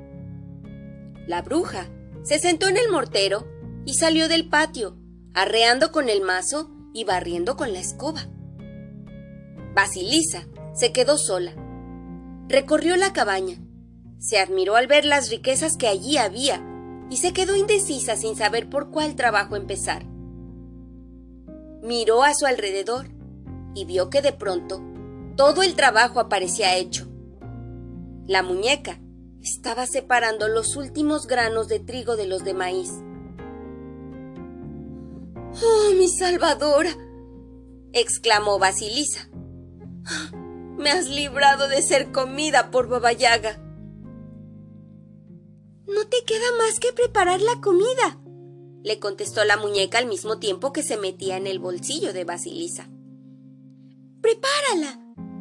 La 1.28 1.42
bruja 1.42 1.90
se 2.24 2.40
sentó 2.40 2.68
en 2.68 2.78
el 2.78 2.90
mortero 2.92 3.48
y 3.86 3.96
salió 3.96 4.28
del 4.28 4.50
patio, 4.50 4.98
arreando 5.34 5.92
con 5.92 6.10
el 6.10 6.22
mazo 6.22 6.72
y 6.94 7.04
barriendo 7.04 7.56
con 7.56 7.74
la 7.74 7.80
escoba. 7.80 8.28
Basilisa 9.74 10.48
se 10.74 10.92
quedó 10.92 11.18
sola. 11.18 11.54
Recorrió 12.48 12.98
la 12.98 13.14
cabaña, 13.14 13.58
se 14.20 14.40
admiró 14.40 14.76
al 14.76 14.88
ver 14.88 15.06
las 15.06 15.30
riquezas 15.30 15.78
que 15.78 15.88
allí 15.88 16.18
había 16.18 16.64
y 17.10 17.18
se 17.18 17.34
quedó 17.34 17.56
indecisa 17.56 18.16
sin 18.16 18.36
saber 18.36 18.70
por 18.70 18.92
cuál 18.92 19.16
trabajo 19.16 19.56
empezar. 19.56 20.06
Miró 21.82 22.24
a 22.24 22.34
su 22.34 22.46
alrededor 22.46 23.08
y 23.74 23.86
vio 23.86 24.10
que 24.10 24.22
de 24.22 24.34
pronto 24.34 24.82
todo 25.36 25.64
el 25.64 25.76
trabajo 25.76 26.20
aparecía 26.20 26.76
hecho. 26.76 27.08
La 28.28 28.44
muñeca 28.44 29.00
estaba 29.44 29.88
separando 29.88 30.48
los 30.48 30.76
últimos 30.76 31.28
granos 31.28 31.68
de 31.68 31.80
trigo 31.80 32.16
de 32.16 32.28
los 32.28 32.44
de 32.44 32.54
maíz. 32.54 32.92
¡Oh, 35.64 35.94
mi 35.98 36.08
salvadora! 36.08 36.92
exclamó 37.94 38.60
Basilisa. 38.60 39.30
Me 40.78 40.90
has 40.90 41.10
librado 41.10 41.68
de 41.68 41.82
ser 41.82 42.12
comida 42.12 42.72
por 42.72 42.88
Babayaga. 42.88 43.58
No 45.88 46.08
te 46.08 46.24
queda 46.26 46.58
más 46.58 46.80
que 46.80 46.94
preparar 46.94 47.42
la 47.42 47.60
comida, 47.62 48.22
le 48.84 49.00
contestó 49.00 49.44
la 49.44 49.58
muñeca 49.58 49.98
al 49.98 50.08
mismo 50.08 50.40
tiempo 50.40 50.72
que 50.72 50.84
se 50.84 50.98
metía 50.98 51.38
en 51.38 51.48
el 51.48 51.60
bolsillo 51.60 52.14
de 52.14 52.24
Basilisa. 52.24 52.90
Prepárala 54.22 55.00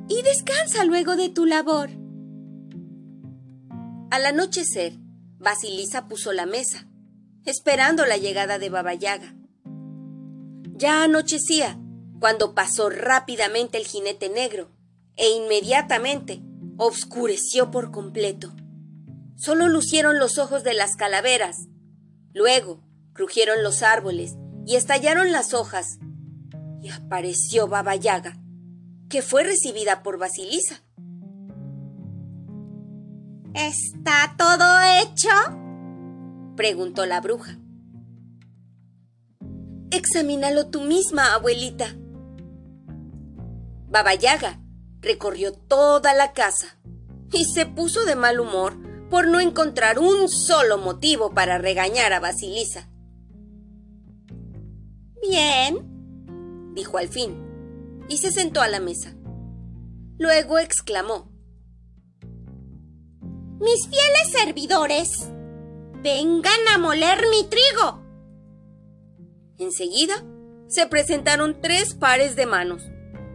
y 0.09 0.23
descansa 0.23 0.85
luego 0.85 1.17
de 1.17 1.29
tu 1.29 1.47
labor. 1.47 2.00
Al 4.11 4.27
anochecer, 4.27 4.95
Basilisa 5.39 6.09
puso 6.09 6.33
la 6.33 6.45
mesa, 6.45 6.89
esperando 7.45 8.07
la 8.07 8.17
llegada 8.17 8.59
de 8.59 8.69
Babayaga. 8.69 9.37
Ya 10.75 11.05
anochecía 11.05 11.79
cuando 12.19 12.55
pasó 12.55 12.91
rápidamente 12.91 13.79
el 13.79 13.87
jinete 13.87 14.29
negro 14.29 14.69
e 15.17 15.29
inmediatamente 15.31 16.43
obscureció 16.77 17.71
por 17.71 17.93
completo. 17.93 18.53
solo 19.37 19.69
lucieron 19.69 20.19
los 20.19 20.39
ojos 20.39 20.65
de 20.65 20.75
las 20.75 20.97
calaveras. 20.97 21.69
Luego 22.35 22.83
crujieron 23.13 23.63
los 23.63 23.83
árboles 23.83 24.35
y 24.67 24.75
estallaron 24.75 25.31
las 25.31 25.55
hojas. 25.55 25.99
Y 26.83 26.91
apareció 26.91 27.69
Baba 27.69 27.95
Yaga, 27.95 28.43
que 29.09 29.23
fue 29.23 29.45
recibida 29.45 30.03
por 30.03 30.19
Basilisa. 30.19 30.83
¿Está 33.55 34.35
todo 34.39 34.65
hecho? 35.03 35.29
preguntó 36.57 37.07
la 37.07 37.21
bruja. 37.21 37.59
Examínalo 39.91 40.69
tú 40.69 40.83
misma, 40.83 41.35
abuelita. 41.35 41.97
Baba 43.89 44.15
Yaga 44.15 44.61
recorrió 45.01 45.53
toda 45.53 46.15
la 46.15 46.33
casa 46.33 46.79
y 47.33 47.45
se 47.45 47.67
puso 47.67 48.05
de 48.05 48.15
mal 48.15 48.39
humor 48.39 48.77
por 49.09 49.27
no 49.27 49.41
encontrar 49.41 49.99
un 49.99 50.29
solo 50.29 50.79
motivo 50.79 51.35
para 51.35 51.59
regañar 51.59 52.13
a 52.13 52.21
Basilisa. 52.21 52.89
Bien, 55.21 56.73
dijo 56.75 56.99
al 56.99 57.09
fin, 57.09 57.37
y 58.09 58.19
se 58.19 58.31
sentó 58.31 58.63
a 58.63 58.69
la 58.69 58.79
mesa. 58.81 59.15
Luego 60.19 60.59
exclamó. 60.59 61.31
Mis 63.61 63.87
fieles 63.89 64.33
servidores, 64.33 65.31
vengan 66.03 66.69
a 66.75 66.79
moler 66.79 67.19
mi 67.31 67.47
trigo. 67.47 68.03
Enseguida 69.59 70.15
se 70.67 70.87
presentaron 70.87 71.61
tres 71.61 71.95
pares 71.95 72.37
de 72.37 72.47
manos, 72.47 72.83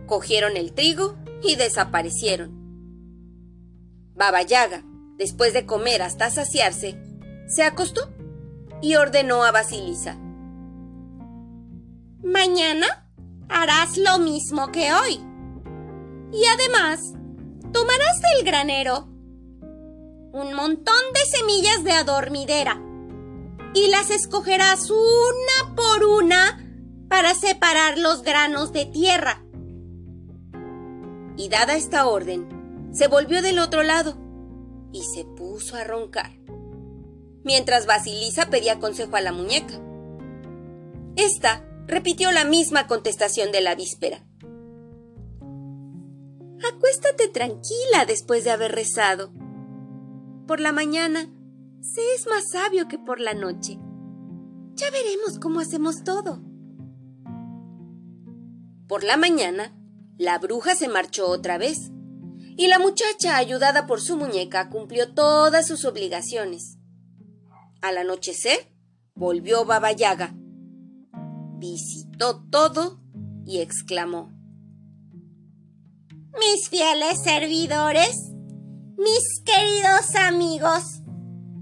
cogieron 0.08 0.58
el 0.58 0.74
trigo 0.74 1.15
y 1.44 1.58
desaparecieron. 1.58 2.50
Baba 4.15 4.41
Yaga, 4.41 4.84
después 5.20 5.53
de 5.53 5.67
comer 5.67 6.01
hasta 6.01 6.32
saciarse, 6.32 7.00
se 7.48 7.62
acostó 7.62 8.12
y 8.82 8.96
ordenó 8.96 9.44
a 9.44 9.51
Basilisa. 9.51 10.17
Mañana 12.24 12.88
harás 13.48 13.96
lo 13.98 14.17
mismo 14.17 14.72
que 14.72 14.91
hoy. 14.91 15.20
Y 16.34 16.44
además, 16.46 17.13
tomarás 17.72 18.20
del 18.22 18.44
granero 18.44 19.14
un 20.35 20.53
montón 20.53 20.95
de 21.13 21.37
semillas 21.37 21.85
de 21.85 21.93
adormidera 21.93 22.81
y 23.73 23.87
las 23.87 24.09
escogerás 24.09 24.89
una 24.89 25.75
por 25.77 26.03
una 26.03 26.61
para 27.07 27.33
separar 27.33 27.97
los 27.97 28.21
granos 28.21 28.73
de 28.73 28.85
tierra. 28.85 29.45
Y 31.37 31.47
dada 31.47 31.77
esta 31.77 32.07
orden, 32.07 32.89
se 32.91 33.07
volvió 33.07 33.41
del 33.41 33.59
otro 33.59 33.83
lado 33.83 34.17
y 34.91 35.03
se 35.03 35.23
puso 35.23 35.77
a 35.77 35.85
roncar, 35.85 36.31
mientras 37.45 37.85
Basilisa 37.85 38.49
pedía 38.49 38.79
consejo 38.79 39.15
a 39.15 39.21
la 39.21 39.31
muñeca. 39.31 39.79
Esta 41.15 41.65
repitió 41.87 42.33
la 42.33 42.43
misma 42.43 42.87
contestación 42.87 43.53
de 43.53 43.61
la 43.61 43.73
víspera. 43.75 44.25
Acuéstate 46.73 47.29
tranquila 47.29 48.05
después 48.05 48.43
de 48.43 48.51
haber 48.51 48.73
rezado, 48.73 49.31
por 50.45 50.59
la 50.59 50.71
mañana 50.71 51.29
se 51.81 52.01
es 52.15 52.27
más 52.27 52.49
sabio 52.51 52.87
que 52.87 52.97
por 52.97 53.19
la 53.19 53.33
noche. 53.33 53.79
Ya 54.73 54.89
veremos 54.91 55.39
cómo 55.39 55.59
hacemos 55.59 56.03
todo. 56.03 56.41
Por 58.87 59.03
la 59.03 59.17
mañana, 59.17 59.75
la 60.17 60.37
bruja 60.39 60.75
se 60.75 60.87
marchó 60.87 61.27
otra 61.27 61.57
vez, 61.57 61.91
y 62.57 62.67
la 62.67 62.79
muchacha, 62.79 63.37
ayudada 63.37 63.85
por 63.87 64.01
su 64.01 64.17
muñeca, 64.17 64.70
cumplió 64.70 65.13
todas 65.13 65.67
sus 65.67 65.85
obligaciones. 65.85 66.77
Al 67.81 67.98
anochecer, 67.98 68.74
volvió 69.13 69.65
Baba 69.65 69.91
Yaga. 69.91 70.35
Visitó 71.57 72.43
todo 72.50 73.01
y 73.46 73.59
exclamó: 73.59 74.31
Mis 76.39 76.70
fieles 76.70 77.24
servidores, 77.24 78.34
mis 78.98 79.42
queridos 79.44 80.16
amigos, 80.16 81.01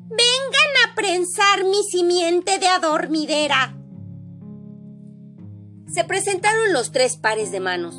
vengan 0.09 0.71
a 0.85 0.95
prensar 0.95 1.63
mi 1.63 1.83
simiente 1.83 2.59
de 2.59 2.67
adormidera. 2.67 3.75
Se 5.87 6.03
presentaron 6.03 6.73
los 6.73 6.91
tres 6.91 7.17
pares 7.17 7.51
de 7.51 7.59
manos, 7.59 7.95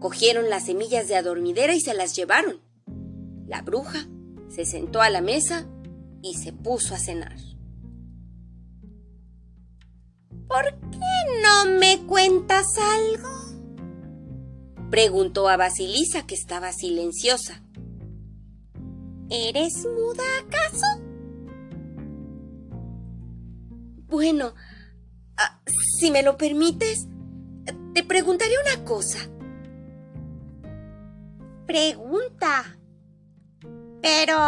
cogieron 0.00 0.50
las 0.50 0.66
semillas 0.66 1.08
de 1.08 1.16
adormidera 1.16 1.74
y 1.74 1.80
se 1.80 1.94
las 1.94 2.14
llevaron. 2.14 2.60
La 3.46 3.62
bruja 3.62 4.06
se 4.48 4.64
sentó 4.64 5.00
a 5.00 5.10
la 5.10 5.20
mesa 5.20 5.66
y 6.22 6.34
se 6.34 6.52
puso 6.52 6.94
a 6.94 6.98
cenar. 6.98 7.36
¿Por 10.48 10.64
qué 10.90 11.42
no 11.42 11.78
me 11.78 11.98
cuentas 12.06 12.78
algo? 12.78 13.28
Preguntó 14.90 15.48
a 15.48 15.56
Basilisa, 15.56 16.26
que 16.26 16.36
estaba 16.36 16.72
silenciosa. 16.72 17.65
¿Eres 19.30 19.84
muda 19.84 20.22
acaso? 20.40 20.86
Bueno, 24.08 24.54
ah, 25.36 25.60
si 25.98 26.10
me 26.10 26.22
lo 26.22 26.36
permites, 26.36 27.08
te 27.92 28.04
preguntaré 28.04 28.52
una 28.64 28.84
cosa. 28.84 29.18
Pregunta. 31.66 32.76
Pero 34.00 34.38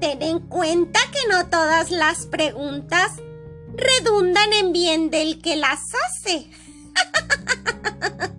ten 0.00 0.20
en 0.20 0.40
cuenta 0.40 1.00
que 1.12 1.28
no 1.30 1.48
todas 1.48 1.90
las 1.90 2.26
preguntas 2.26 3.12
redundan 3.74 4.52
en 4.52 4.72
bien 4.72 5.10
del 5.10 5.40
que 5.40 5.56
las 5.56 5.80
hace. 5.94 6.50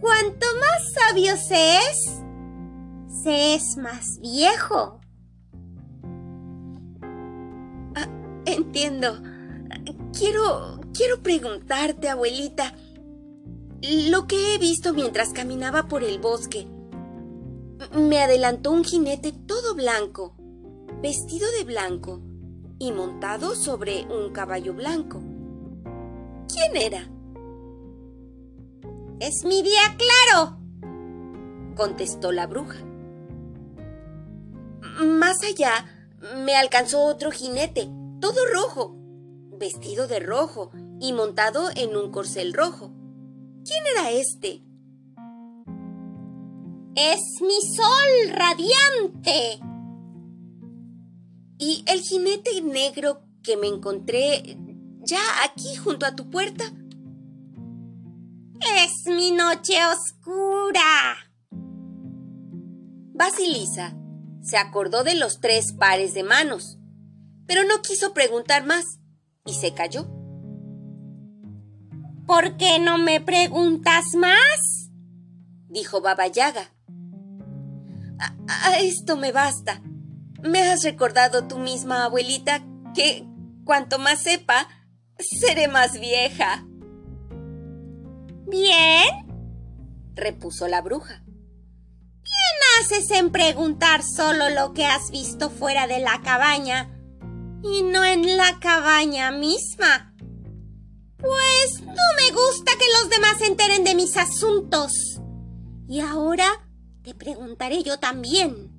Cuanto 0.00 0.46
más 0.58 0.92
sabio 0.94 1.36
se 1.36 1.76
es, 1.76 2.20
se 3.22 3.54
es 3.54 3.76
más 3.76 4.18
viejo. 4.20 5.00
Ah, 7.94 8.08
entiendo. 8.46 9.20
Quiero, 10.16 10.80
quiero 10.94 11.22
preguntarte, 11.22 12.08
abuelita, 12.08 12.74
lo 14.10 14.26
que 14.26 14.54
he 14.54 14.58
visto 14.58 14.92
mientras 14.92 15.32
caminaba 15.32 15.88
por 15.88 16.02
el 16.02 16.18
bosque. 16.18 16.66
Me 17.94 18.20
adelantó 18.20 18.72
un 18.72 18.84
jinete 18.84 19.32
todo 19.32 19.74
blanco, 19.74 20.34
vestido 21.02 21.46
de 21.58 21.64
blanco 21.64 22.20
y 22.78 22.92
montado 22.92 23.54
sobre 23.54 24.06
un 24.06 24.32
caballo 24.32 24.74
blanco. 24.74 25.22
¿Quién 26.48 26.76
era? 26.76 27.08
Es 29.20 29.44
mi 29.44 29.62
día 29.62 29.96
claro, 29.96 30.58
contestó 31.76 32.32
la 32.32 32.46
bruja. 32.46 32.89
Más 35.00 35.42
allá 35.42 35.86
me 36.44 36.54
alcanzó 36.54 37.04
otro 37.04 37.30
jinete, 37.30 37.88
todo 38.20 38.36
rojo, 38.52 38.96
vestido 39.58 40.06
de 40.06 40.20
rojo 40.20 40.72
y 41.00 41.14
montado 41.14 41.70
en 41.74 41.96
un 41.96 42.10
corcel 42.10 42.52
rojo. 42.52 42.92
¿Quién 43.64 43.82
era 43.94 44.10
este? 44.10 44.62
Es 46.94 47.20
mi 47.40 47.60
sol 47.74 48.36
radiante. 48.36 49.60
¿Y 51.58 51.82
el 51.86 52.00
jinete 52.00 52.60
negro 52.60 53.22
que 53.42 53.56
me 53.56 53.68
encontré 53.68 54.58
ya 55.02 55.20
aquí 55.44 55.76
junto 55.76 56.04
a 56.04 56.14
tu 56.14 56.28
puerta? 56.28 56.64
Es 58.76 59.06
mi 59.06 59.30
noche 59.30 59.78
oscura. 59.86 61.16
Basilisa 63.14 63.96
se 64.42 64.56
acordó 64.56 65.04
de 65.04 65.14
los 65.14 65.40
tres 65.40 65.72
pares 65.72 66.14
de 66.14 66.22
manos, 66.22 66.78
pero 67.46 67.64
no 67.64 67.82
quiso 67.82 68.14
preguntar 68.14 68.64
más 68.64 69.00
y 69.44 69.54
se 69.54 69.74
calló. 69.74 70.08
¿Por 72.26 72.56
qué 72.56 72.78
no 72.78 72.98
me 72.98 73.20
preguntas 73.20 74.14
más? 74.16 74.90
dijo 75.68 76.00
Baba 76.00 76.26
Yaga. 76.26 76.72
A, 78.48 78.78
esto 78.78 79.16
me 79.16 79.32
basta. 79.32 79.82
Me 80.42 80.62
has 80.62 80.82
recordado 80.84 81.46
tú 81.46 81.58
misma, 81.58 82.04
abuelita, 82.04 82.62
que 82.94 83.26
cuanto 83.64 83.98
más 83.98 84.22
sepa, 84.22 84.68
seré 85.18 85.68
más 85.68 85.98
vieja. 85.98 86.66
Bien, 88.46 89.26
repuso 90.14 90.66
la 90.68 90.82
bruja. 90.82 91.19
Haces 92.78 93.10
en 93.10 93.30
preguntar 93.30 94.02
solo 94.02 94.50
lo 94.50 94.72
que 94.72 94.86
has 94.86 95.10
visto 95.10 95.50
fuera 95.50 95.86
de 95.86 95.98
la 95.98 96.20
cabaña 96.22 96.88
y 97.62 97.82
no 97.82 98.04
en 98.04 98.36
la 98.36 98.58
cabaña 98.60 99.30
misma. 99.30 100.14
Pues 101.16 101.82
no 101.82 101.92
me 101.92 102.30
gusta 102.30 102.72
que 102.78 102.86
los 103.00 103.10
demás 103.10 103.38
se 103.38 103.46
enteren 103.46 103.84
de 103.84 103.94
mis 103.94 104.16
asuntos. 104.16 105.20
Y 105.88 106.00
ahora 106.00 106.46
te 107.02 107.14
preguntaré 107.14 107.82
yo 107.82 107.98
también. 107.98 108.70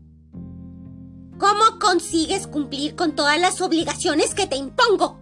¿Cómo 1.38 1.80
consigues 1.80 2.47
cumplir 2.47 2.95
con 2.95 3.15
todas 3.15 3.39
las 3.39 3.62
obligaciones 3.62 4.34
que 4.34 4.47
te 4.47 4.56
impongo? 4.56 5.19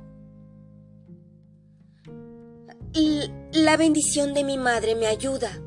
la 3.54 3.78
bendición 3.78 4.34
de 4.34 4.44
mi 4.44 4.58
madre 4.58 4.96
me 4.96 5.06
ayuda, 5.06 5.62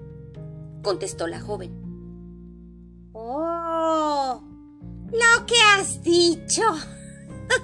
contestó 0.82 1.26
la 1.26 1.40
joven. 1.40 1.81
Lo 5.12 5.46
que 5.46 5.54
has 5.74 6.02
dicho. 6.02 6.62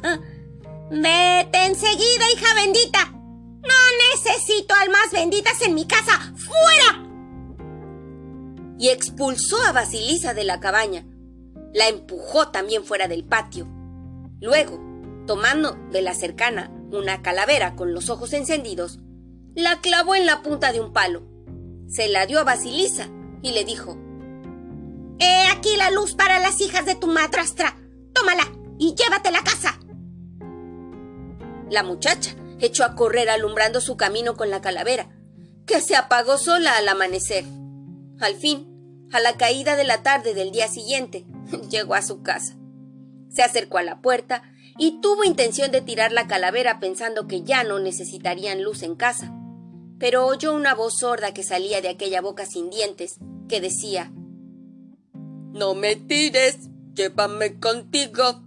Vete 0.90 1.66
enseguida, 1.66 2.30
hija 2.34 2.54
bendita. 2.54 3.10
No 3.10 3.74
necesito 4.14 4.74
almas 4.74 5.10
benditas 5.12 5.60
en 5.62 5.74
mi 5.74 5.86
casa. 5.86 6.32
¡Fuera! 6.36 7.04
Y 8.78 8.90
expulsó 8.90 9.56
a 9.66 9.72
Basilisa 9.72 10.34
de 10.34 10.44
la 10.44 10.60
cabaña. 10.60 11.06
La 11.74 11.88
empujó 11.88 12.48
también 12.48 12.84
fuera 12.84 13.08
del 13.08 13.24
patio. 13.24 13.66
Luego, 14.40 14.80
tomando 15.26 15.76
de 15.90 16.02
la 16.02 16.14
cercana 16.14 16.70
una 16.90 17.22
calavera 17.22 17.76
con 17.76 17.92
los 17.92 18.08
ojos 18.08 18.32
encendidos, 18.32 19.00
la 19.54 19.80
clavó 19.80 20.14
en 20.14 20.26
la 20.26 20.42
punta 20.42 20.72
de 20.72 20.80
un 20.80 20.92
palo. 20.92 21.22
Se 21.88 22.08
la 22.08 22.26
dio 22.26 22.38
a 22.38 22.44
Basilisa 22.44 23.08
y 23.42 23.52
le 23.52 23.64
dijo: 23.64 23.98
He 25.20 25.48
aquí 25.48 25.76
la 25.76 25.90
luz 25.90 26.14
para 26.14 26.38
las 26.38 26.60
hijas 26.60 26.86
de 26.86 26.94
tu 26.94 27.06
madrastra. 27.08 27.76
Tómala 28.12 28.44
y 28.78 28.94
llévatela 28.94 29.38
a 29.38 29.44
casa. 29.44 29.78
La 31.70 31.82
muchacha 31.82 32.34
echó 32.60 32.84
a 32.84 32.94
correr 32.94 33.28
alumbrando 33.28 33.80
su 33.80 33.96
camino 33.96 34.36
con 34.36 34.50
la 34.50 34.60
calavera, 34.60 35.08
que 35.66 35.80
se 35.80 35.96
apagó 35.96 36.38
sola 36.38 36.76
al 36.76 36.88
amanecer. 36.88 37.44
Al 38.20 38.34
fin, 38.36 39.06
a 39.12 39.20
la 39.20 39.36
caída 39.36 39.76
de 39.76 39.84
la 39.84 40.02
tarde 40.02 40.34
del 40.34 40.50
día 40.50 40.68
siguiente, 40.68 41.26
llegó 41.70 41.94
a 41.94 42.02
su 42.02 42.22
casa. 42.22 42.56
Se 43.30 43.42
acercó 43.42 43.78
a 43.78 43.82
la 43.82 44.00
puerta 44.00 44.42
y 44.78 45.00
tuvo 45.00 45.24
intención 45.24 45.70
de 45.70 45.80
tirar 45.80 46.12
la 46.12 46.26
calavera 46.26 46.80
pensando 46.80 47.26
que 47.26 47.42
ya 47.42 47.64
no 47.64 47.78
necesitarían 47.78 48.62
luz 48.62 48.82
en 48.82 48.94
casa. 48.94 49.34
Pero 49.98 50.26
oyó 50.26 50.54
una 50.54 50.74
voz 50.74 50.98
sorda 50.98 51.34
que 51.34 51.42
salía 51.42 51.80
de 51.80 51.88
aquella 51.88 52.20
boca 52.20 52.46
sin 52.46 52.70
dientes, 52.70 53.18
que 53.48 53.60
decía 53.60 54.12
No 55.52 55.74
me 55.74 55.96
tires, 55.96 56.68
llévame 56.94 57.58
contigo. 57.58 58.42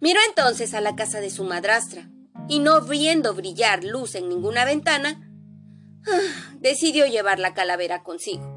Miró 0.00 0.20
entonces 0.28 0.74
a 0.74 0.80
la 0.80 0.94
casa 0.94 1.20
de 1.20 1.30
su 1.30 1.44
madrastra, 1.44 2.10
y 2.48 2.58
no 2.58 2.82
viendo 2.82 3.34
brillar 3.34 3.82
luz 3.84 4.14
en 4.14 4.28
ninguna 4.28 4.64
ventana, 4.64 5.32
ah, 6.06 6.54
decidió 6.60 7.06
llevar 7.06 7.38
la 7.38 7.54
calavera 7.54 8.02
consigo. 8.02 8.52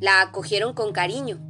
La 0.00 0.20
acogieron 0.20 0.74
con 0.74 0.92
cariño 0.92 1.40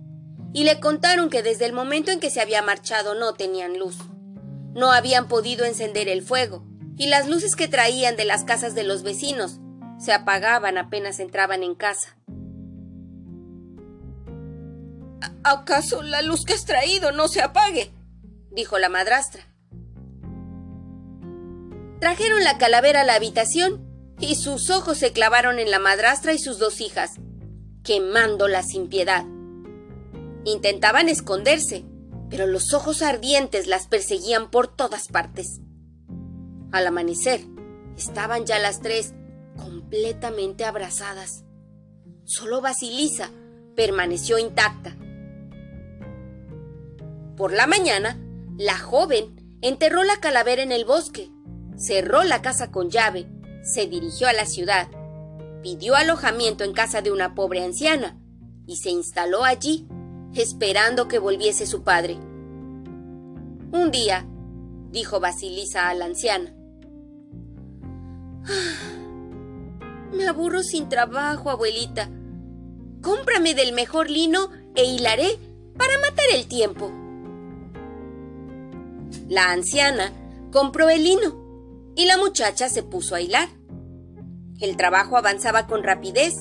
y 0.53 0.65
le 0.65 0.79
contaron 0.81 1.31
que 1.31 1.43
desde 1.43 1.67
el 1.67 1.73
momento 1.73 2.13
en 2.13 2.21
que 2.21 2.31
se 2.31 2.41
había 2.41 2.63
marchado 2.63 3.15
no 3.15 3.35
tenían 3.35 3.79
luz. 3.79 3.99
No 4.73 4.93
habían 4.93 5.27
podido 5.27 5.65
encender 5.65 6.09
el 6.09 6.23
fuego 6.23 6.65
y 6.97 7.07
las 7.09 7.29
luces 7.29 7.57
que 7.57 7.69
traían 7.69 8.17
de 8.17 8.25
las 8.25 8.45
casas 8.45 8.75
de 8.75 8.85
los 8.85 9.03
vecinos 9.03 9.59
se 9.99 10.13
apagaban 10.13 10.79
apenas 10.79 11.19
entraban 11.19 11.63
en 11.63 11.75
casa. 11.75 12.17
¿Acaso 15.45 16.03
la 16.03 16.23
luz 16.23 16.45
que 16.45 16.55
has 16.55 16.65
traído 16.65 17.13
no 17.13 17.29
se 17.29 17.43
apague? 17.43 17.93
dijo 18.51 18.79
la 18.79 18.89
madrastra. 18.89 19.43
Trajeron 22.01 22.45
la 22.45 22.59
calavera 22.59 23.03
a 23.03 23.05
la 23.05 23.15
habitación 23.15 23.87
y 24.19 24.37
sus 24.37 24.71
ojos 24.71 24.99
se 24.99 25.13
clavaron 25.13 25.59
en 25.59 25.71
la 25.71 25.79
madrastra 25.79 26.33
y 26.33 26.39
sus 26.39 26.59
dos 26.59 26.81
hijas, 26.81 27.13
quemándola 27.83 28.63
sin 28.63 28.89
piedad. 28.89 29.25
Intentaban 30.45 31.09
esconderse, 31.09 31.85
pero 32.31 32.47
los 32.47 32.73
ojos 32.73 33.03
ardientes 33.03 33.67
las 33.67 33.87
perseguían 33.87 34.51
por 34.51 34.69
todas 34.69 35.09
partes. 35.09 35.61
Al 36.73 36.87
amanecer, 36.87 37.41
estaban 37.97 38.47
ya 38.47 38.59
las 38.59 38.81
tres 38.81 39.15
completamente 39.57 40.65
abrazadas. 40.65 41.45
Solo 42.25 42.61
Basilisa 42.61 43.31
permaneció 43.75 44.39
intacta. 44.39 44.97
Por 47.37 47.53
la 47.53 47.67
mañana, 47.67 48.19
la 48.57 48.79
joven 48.79 49.59
enterró 49.61 50.05
la 50.05 50.17
calavera 50.21 50.63
en 50.63 50.73
el 50.73 50.85
bosque, 50.87 51.31
cerró 51.77 52.25
la 52.25 52.41
casa 52.41 52.71
con 52.71 52.89
llave, 52.89 53.29
se 53.63 53.87
dirigió 53.87 54.27
a 54.29 54.33
la 54.33 54.47
ciudad, 54.47 54.89
pidió 55.63 55.97
alojamiento 55.97 56.65
en 56.65 56.73
casa 56.73 57.03
de 57.03 57.11
una 57.11 57.35
pobre 57.35 57.63
anciana 57.63 58.19
y 58.67 58.77
se 58.77 58.91
instaló 58.91 59.45
allí, 59.45 59.87
esperando 60.35 61.09
que 61.09 61.19
volviese 61.19 61.67
su 61.67 61.83
padre. 61.83 62.15
Un 63.73 63.91
día, 63.91 64.27
dijo 64.91 65.21
Basilisa 65.21 65.91
a 65.91 65.95
la 65.95 66.07
anciana, 66.07 66.55
me 70.13 70.27
aburro 70.27 70.63
sin 70.63 70.89
trabajo, 70.89 71.51
abuelita. 71.51 72.09
Cómprame 73.03 73.55
del 73.55 73.73
mejor 73.75 74.09
lino 74.09 74.51
e 74.75 74.85
hilaré 74.85 75.39
para 75.77 75.99
matar 75.99 76.25
el 76.33 76.47
tiempo. 76.47 76.91
La 79.29 79.51
anciana 79.51 80.13
compró 80.53 80.89
el 80.89 81.05
lino 81.05 81.93
y 81.95 82.07
la 82.07 82.19
muchacha 82.19 82.69
se 82.69 82.83
puso 82.83 83.15
a 83.15 83.21
hilar. 83.21 83.49
El 84.61 84.77
trabajo 84.77 85.17
avanzaba 85.17 85.67
con 85.67 85.83
rapidez 85.83 86.35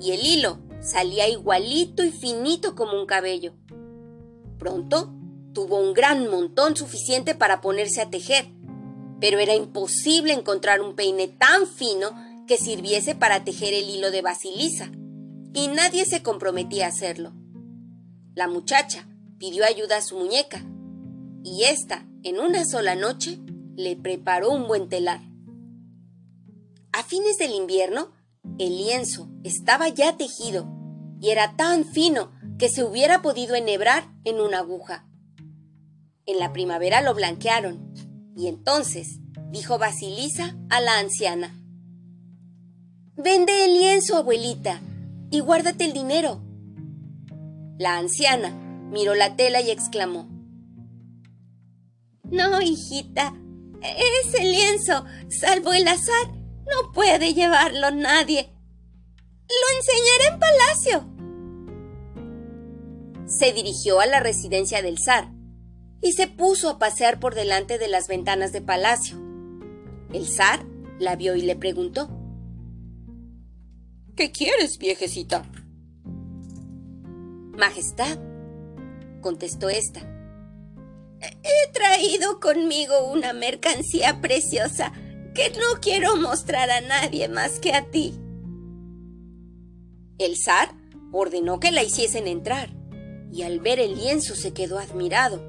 y 0.00 0.12
el 0.12 0.24
hilo 0.24 0.58
salía 0.80 1.28
igualito 1.28 2.02
y 2.02 2.10
finito 2.10 2.74
como 2.74 2.98
un 2.98 3.06
cabello. 3.06 3.54
Pronto 4.58 5.12
tuvo 5.52 5.80
un 5.80 5.92
gran 5.92 6.28
montón 6.28 6.76
suficiente 6.76 7.34
para 7.34 7.60
ponerse 7.60 8.00
a 8.00 8.10
tejer 8.10 8.46
pero 9.22 9.38
era 9.38 9.54
imposible 9.54 10.32
encontrar 10.32 10.80
un 10.80 10.96
peine 10.96 11.28
tan 11.28 11.68
fino 11.68 12.10
que 12.48 12.56
sirviese 12.56 13.14
para 13.14 13.44
tejer 13.44 13.72
el 13.72 13.88
hilo 13.88 14.10
de 14.10 14.20
Basilisa, 14.20 14.90
y 15.54 15.68
nadie 15.68 16.04
se 16.06 16.24
comprometía 16.24 16.86
a 16.86 16.88
hacerlo. 16.88 17.32
La 18.34 18.48
muchacha 18.48 19.06
pidió 19.38 19.64
ayuda 19.64 19.98
a 19.98 20.02
su 20.02 20.18
muñeca, 20.18 20.64
y 21.44 21.62
ésta, 21.62 22.04
en 22.24 22.38
una 22.38 22.64
sola 22.64 22.94
noche, 22.94 23.38
le 23.76 23.96
preparó 23.96 24.50
un 24.50 24.68
buen 24.68 24.88
telar. 24.88 25.20
A 26.92 27.02
fines 27.02 27.38
del 27.38 27.52
invierno, 27.52 28.12
el 28.58 28.76
lienzo 28.76 29.28
estaba 29.44 29.88
ya 29.88 30.16
tejido 30.16 30.68
y 31.20 31.30
era 31.30 31.56
tan 31.56 31.84
fino 31.84 32.30
que 32.58 32.68
se 32.68 32.84
hubiera 32.84 33.22
podido 33.22 33.54
enhebrar 33.54 34.04
en 34.24 34.40
una 34.40 34.58
aguja. 34.58 35.06
En 36.26 36.38
la 36.38 36.52
primavera 36.52 37.00
lo 37.00 37.14
blanquearon 37.14 37.92
y 38.36 38.46
entonces, 38.46 39.18
dijo 39.50 39.78
Basilisa 39.78 40.56
a 40.70 40.80
la 40.80 40.98
anciana, 40.98 41.58
Vende 43.14 43.66
el 43.66 43.74
lienzo, 43.74 44.16
abuelita, 44.16 44.80
y 45.30 45.40
guárdate 45.40 45.84
el 45.84 45.92
dinero. 45.92 46.40
La 47.78 47.98
anciana 47.98 48.50
miró 48.90 49.14
la 49.14 49.36
tela 49.36 49.60
y 49.60 49.70
exclamó, 49.70 50.31
No, 52.32 52.62
hijita, 52.62 53.34
ese 54.24 54.42
lienzo, 54.42 55.04
salvo 55.28 55.74
el 55.74 55.86
azar, 55.86 56.28
no 56.32 56.90
puede 56.92 57.34
llevarlo 57.34 57.90
nadie. 57.90 58.50
Lo 59.48 59.76
enseñaré 59.76 60.32
en 60.32 60.40
palacio. 60.40 61.12
Se 63.26 63.52
dirigió 63.52 64.00
a 64.00 64.06
la 64.06 64.20
residencia 64.20 64.80
del 64.80 64.96
zar 64.98 65.30
y 66.00 66.12
se 66.12 66.26
puso 66.26 66.70
a 66.70 66.78
pasear 66.78 67.20
por 67.20 67.34
delante 67.34 67.76
de 67.76 67.88
las 67.88 68.08
ventanas 68.08 68.50
de 68.52 68.62
palacio. 68.62 69.18
El 70.14 70.26
zar 70.26 70.64
la 70.98 71.16
vio 71.16 71.36
y 71.36 71.42
le 71.42 71.54
preguntó 71.54 72.08
¿Qué 74.16 74.32
quieres, 74.32 74.78
viejecita? 74.78 75.44
Majestad, 77.58 78.18
contestó 79.20 79.68
ésta. 79.68 80.11
He 81.22 81.72
traído 81.72 82.40
conmigo 82.40 83.10
una 83.12 83.32
mercancía 83.32 84.20
preciosa 84.20 84.92
que 85.34 85.50
no 85.50 85.80
quiero 85.80 86.16
mostrar 86.16 86.70
a 86.70 86.80
nadie 86.80 87.28
más 87.28 87.58
que 87.60 87.72
a 87.72 87.84
ti. 87.90 88.14
El 90.18 90.36
zar 90.36 90.74
ordenó 91.12 91.60
que 91.60 91.70
la 91.70 91.82
hiciesen 91.82 92.26
entrar, 92.26 92.70
y 93.32 93.42
al 93.42 93.60
ver 93.60 93.78
el 93.78 93.96
lienzo 93.96 94.34
se 94.34 94.52
quedó 94.52 94.78
admirado. 94.78 95.42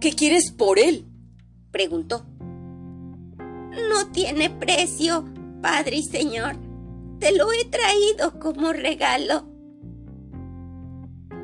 ¿Qué 0.00 0.12
quieres 0.12 0.52
por 0.52 0.78
él? 0.78 1.06
preguntó. 1.70 2.26
No 3.90 4.10
tiene 4.12 4.50
precio, 4.50 5.24
padre 5.62 5.96
y 5.96 6.02
señor. 6.02 6.56
Te 7.20 7.32
lo 7.36 7.52
he 7.52 7.64
traído 7.66 8.38
como 8.40 8.72
regalo. 8.72 9.46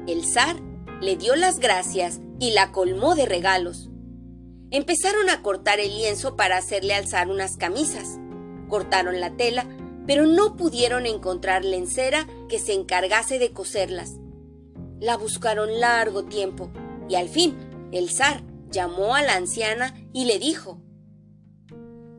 El 0.07 0.25
zar 0.25 0.72
le 1.03 1.17
dio 1.17 1.35
las 1.35 1.59
gracias 1.59 2.21
y 2.39 2.53
la 2.53 2.71
colmó 2.71 3.17
de 3.17 3.27
regalos. 3.27 3.91
Empezaron 4.71 5.29
a 5.31 5.43
cortar 5.43 5.81
el 5.81 5.97
lienzo 5.97 6.37
para 6.37 6.57
hacerle 6.57 6.95
alzar 6.95 7.29
unas 7.29 7.57
camisas. 7.57 8.21
Cortaron 8.69 9.21
la 9.21 9.37
tela, 9.37 9.67
pero 10.07 10.27
no 10.27 10.57
pudieron 10.57 11.07
encontrar 11.07 11.65
lencera 11.65 12.29
que 12.49 12.61
se 12.61 12.73
encargase 12.73 13.39
de 13.39 13.53
coserlas, 13.53 14.13
La 15.01 15.17
buscaron 15.17 15.81
largo 15.81 16.25
tiempo 16.25 16.71
y 17.09 17.17
al 17.17 17.29
fin 17.29 17.57
el 17.91 18.09
zar 18.09 18.45
llamó 18.71 19.17
a 19.17 19.23
la 19.23 19.35
anciana 19.35 19.95
y 20.13 20.27
le 20.27 20.39
dijo, 20.39 20.81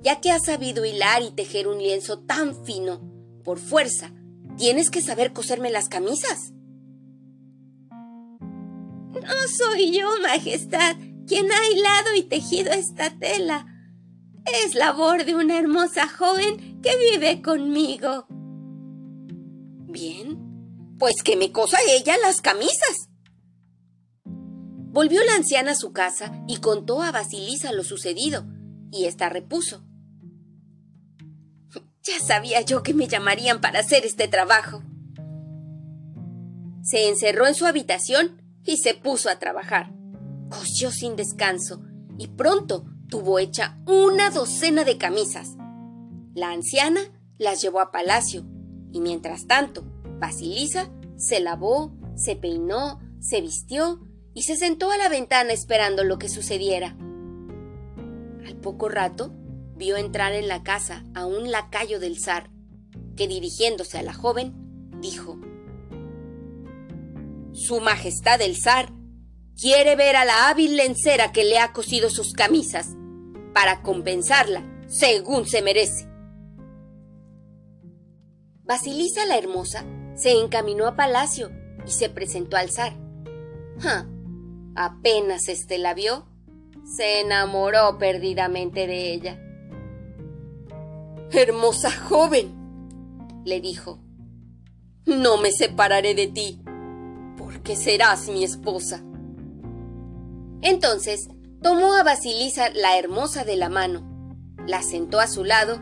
Ya 0.01 0.19
que 0.19 0.29
has 0.29 0.43
sabido 0.45 0.83
hilar 0.83 1.21
y 1.21 1.31
tejer 1.31 1.69
un 1.69 1.77
lienzo 1.77 2.19
tan 2.19 2.65
fino, 2.65 3.01
por 3.45 3.59
fuerza, 3.59 4.11
tienes 4.57 4.89
que 4.89 5.01
saber 5.01 5.31
coserme 5.31 5.71
las 5.71 5.87
camisas. 5.87 6.51
No 9.13 9.47
soy 9.47 9.97
yo, 9.97 10.09
Majestad, 10.21 10.95
quien 11.27 11.51
ha 11.51 11.69
hilado 11.69 12.15
y 12.15 12.23
tejido 12.23 12.71
esta 12.71 13.11
tela. 13.17 13.67
Es 14.45 14.75
labor 14.75 15.23
de 15.25 15.35
una 15.35 15.57
hermosa 15.57 16.07
joven 16.07 16.81
que 16.81 16.91
vive 16.97 17.41
conmigo. 17.41 18.25
Bien, 19.87 20.97
pues 20.97 21.21
que 21.23 21.37
me 21.37 21.51
cosa 21.51 21.77
ella 21.87 22.17
las 22.17 22.41
camisas. 22.41 23.09
Volvió 24.25 25.23
la 25.23 25.35
anciana 25.35 25.71
a 25.71 25.75
su 25.75 25.93
casa 25.93 26.43
y 26.47 26.57
contó 26.57 27.01
a 27.01 27.11
Basilisa 27.11 27.71
lo 27.71 27.83
sucedido, 27.83 28.45
y 28.91 29.05
ésta 29.05 29.29
repuso. 29.29 29.83
Ya 32.03 32.19
sabía 32.19 32.59
yo 32.59 32.83
que 32.83 32.93
me 32.93 33.07
llamarían 33.07 33.61
para 33.61 33.79
hacer 33.79 34.05
este 34.05 34.27
trabajo. 34.27 34.83
Se 36.81 37.07
encerró 37.07 37.47
en 37.47 37.55
su 37.55 37.65
habitación 37.65 38.42
y 38.65 38.77
se 38.77 38.93
puso 38.93 39.29
a 39.29 39.39
trabajar. 39.39 39.93
Cosió 40.49 40.91
sin 40.91 41.15
descanso 41.15 41.81
y 42.17 42.27
pronto 42.27 42.85
tuvo 43.09 43.39
hecha 43.39 43.77
una 43.85 44.29
docena 44.29 44.83
de 44.83 44.97
camisas. 44.97 45.55
La 46.33 46.51
anciana 46.51 47.01
las 47.37 47.61
llevó 47.61 47.79
a 47.79 47.91
palacio 47.91 48.45
y 48.91 49.01
mientras 49.01 49.47
tanto 49.47 49.83
Basilisa 50.19 50.89
se 51.17 51.39
lavó, 51.39 51.93
se 52.15 52.35
peinó, 52.35 52.99
se 53.19 53.41
vistió 53.41 54.01
y 54.33 54.43
se 54.43 54.55
sentó 54.55 54.91
a 54.91 54.97
la 54.97 55.09
ventana 55.09 55.53
esperando 55.53 56.03
lo 56.03 56.17
que 56.17 56.29
sucediera. 56.29 56.95
Al 58.45 58.55
poco 58.61 58.89
rato 58.89 59.33
vio 59.75 59.97
entrar 59.97 60.33
en 60.33 60.47
la 60.47 60.63
casa 60.63 61.03
a 61.13 61.25
un 61.25 61.51
lacayo 61.51 61.99
del 61.99 62.19
zar, 62.19 62.49
que 63.15 63.27
dirigiéndose 63.27 63.97
a 63.99 64.03
la 64.03 64.13
joven, 64.13 64.53
dijo 65.01 65.39
Su 67.65 67.79
Majestad 67.79 68.41
el 68.41 68.57
zar 68.57 68.91
quiere 69.57 69.95
ver 69.95 70.17
a 70.17 70.25
la 70.25 70.49
hábil 70.49 70.75
lencera 70.75 71.31
que 71.31 71.45
le 71.45 71.59
ha 71.59 71.71
cosido 71.71 72.09
sus 72.09 72.33
camisas, 72.33 72.89
para 73.53 73.81
compensarla 73.81 74.83
según 74.87 75.45
se 75.45 75.61
merece. 75.61 76.09
Basilisa 78.65 79.25
la 79.27 79.37
Hermosa 79.37 79.85
se 80.13 80.31
encaminó 80.33 80.87
a 80.87 80.97
palacio 80.97 81.51
y 81.87 81.91
se 81.91 82.09
presentó 82.09 82.57
al 82.57 82.69
zar. 82.69 82.97
Apenas 84.75 85.47
éste 85.47 85.77
la 85.77 85.93
vio, 85.93 86.27
se 86.83 87.21
enamoró 87.21 87.97
perdidamente 87.97 88.87
de 88.87 89.13
ella. 89.13 89.39
Hermosa 91.31 91.91
joven, 91.91 93.41
le 93.45 93.61
dijo, 93.61 94.03
no 95.05 95.37
me 95.37 95.53
separaré 95.53 96.13
de 96.13 96.27
ti, 96.27 96.59
porque 97.63 97.77
serás 97.77 98.27
mi 98.27 98.43
esposa. 98.43 99.05
Entonces 100.61 101.29
tomó 101.61 101.93
a 101.93 102.03
Basilisa 102.03 102.69
la 102.71 102.97
hermosa 102.97 103.45
de 103.45 103.55
la 103.55 103.69
mano, 103.69 104.03
la 104.67 104.83
sentó 104.83 105.21
a 105.21 105.27
su 105.27 105.45
lado 105.45 105.79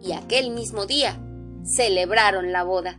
y 0.00 0.12
aquel 0.12 0.52
mismo 0.52 0.86
día 0.86 1.22
celebraron 1.64 2.50
la 2.50 2.64
boda. 2.64 2.98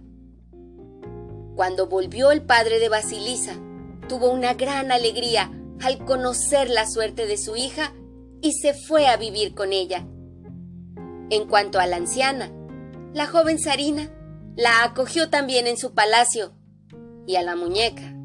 Cuando 1.55 1.87
volvió 1.87 2.29
el 2.29 2.43
padre 2.43 2.77
de 2.77 2.87
Basilisa, 2.87 3.55
tuvo 4.07 4.29
una 4.29 4.53
gran 4.53 4.91
alegría 4.91 5.51
al 5.81 6.05
conocer 6.05 6.69
la 6.69 6.85
suerte 6.85 7.25
de 7.25 7.37
su 7.37 7.55
hija 7.55 7.93
y 8.41 8.53
se 8.53 8.75
fue 8.75 9.07
a 9.07 9.17
vivir 9.17 9.55
con 9.55 9.73
ella. 9.73 10.05
En 11.31 11.47
cuanto 11.47 11.79
a 11.79 11.87
la 11.87 11.95
anciana, 11.95 12.51
la 13.11 13.25
joven 13.25 13.57
Sarina 13.57 14.11
la 14.55 14.83
acogió 14.83 15.31
también 15.31 15.65
en 15.65 15.77
su 15.77 15.95
palacio 15.95 16.53
y 17.25 17.35
a 17.35 17.43
la 17.43 17.55
muñeca 17.55 18.15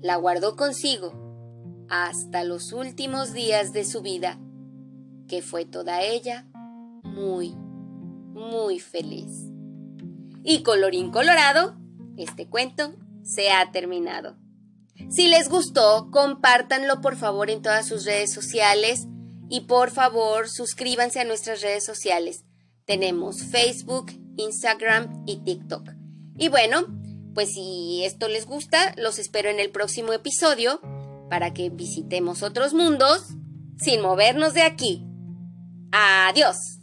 la 0.00 0.16
guardó 0.16 0.56
consigo 0.56 1.12
hasta 1.88 2.44
los 2.44 2.72
últimos 2.72 3.32
días 3.32 3.72
de 3.72 3.84
su 3.84 4.02
vida, 4.02 4.38
que 5.28 5.42
fue 5.42 5.64
toda 5.64 6.02
ella 6.02 6.46
muy, 7.02 7.54
muy 8.34 8.78
feliz. 8.78 9.50
Y 10.42 10.62
colorín 10.62 11.10
colorado, 11.10 11.76
este 12.16 12.48
cuento 12.48 12.94
se 13.22 13.50
ha 13.50 13.72
terminado. 13.72 14.36
Si 15.10 15.28
les 15.28 15.48
gustó, 15.48 16.10
compártanlo 16.10 17.00
por 17.00 17.16
favor 17.16 17.50
en 17.50 17.62
todas 17.62 17.86
sus 17.86 18.04
redes 18.04 18.32
sociales 18.32 19.06
y 19.48 19.62
por 19.62 19.90
favor 19.90 20.48
suscríbanse 20.48 21.20
a 21.20 21.24
nuestras 21.24 21.62
redes 21.62 21.84
sociales. 21.84 22.44
Tenemos 22.84 23.42
Facebook, 23.42 24.12
Instagram 24.36 25.24
y 25.26 25.38
TikTok. 25.38 25.90
Y 26.38 26.48
bueno, 26.48 26.86
pues 27.36 27.52
si 27.52 28.02
esto 28.06 28.28
les 28.28 28.46
gusta, 28.46 28.94
los 28.96 29.18
espero 29.18 29.50
en 29.50 29.60
el 29.60 29.70
próximo 29.70 30.14
episodio 30.14 30.80
para 31.28 31.52
que 31.52 31.68
visitemos 31.68 32.42
otros 32.42 32.72
mundos 32.72 33.26
sin 33.78 34.00
movernos 34.00 34.54
de 34.54 34.62
aquí. 34.62 35.04
Adiós. 35.92 36.75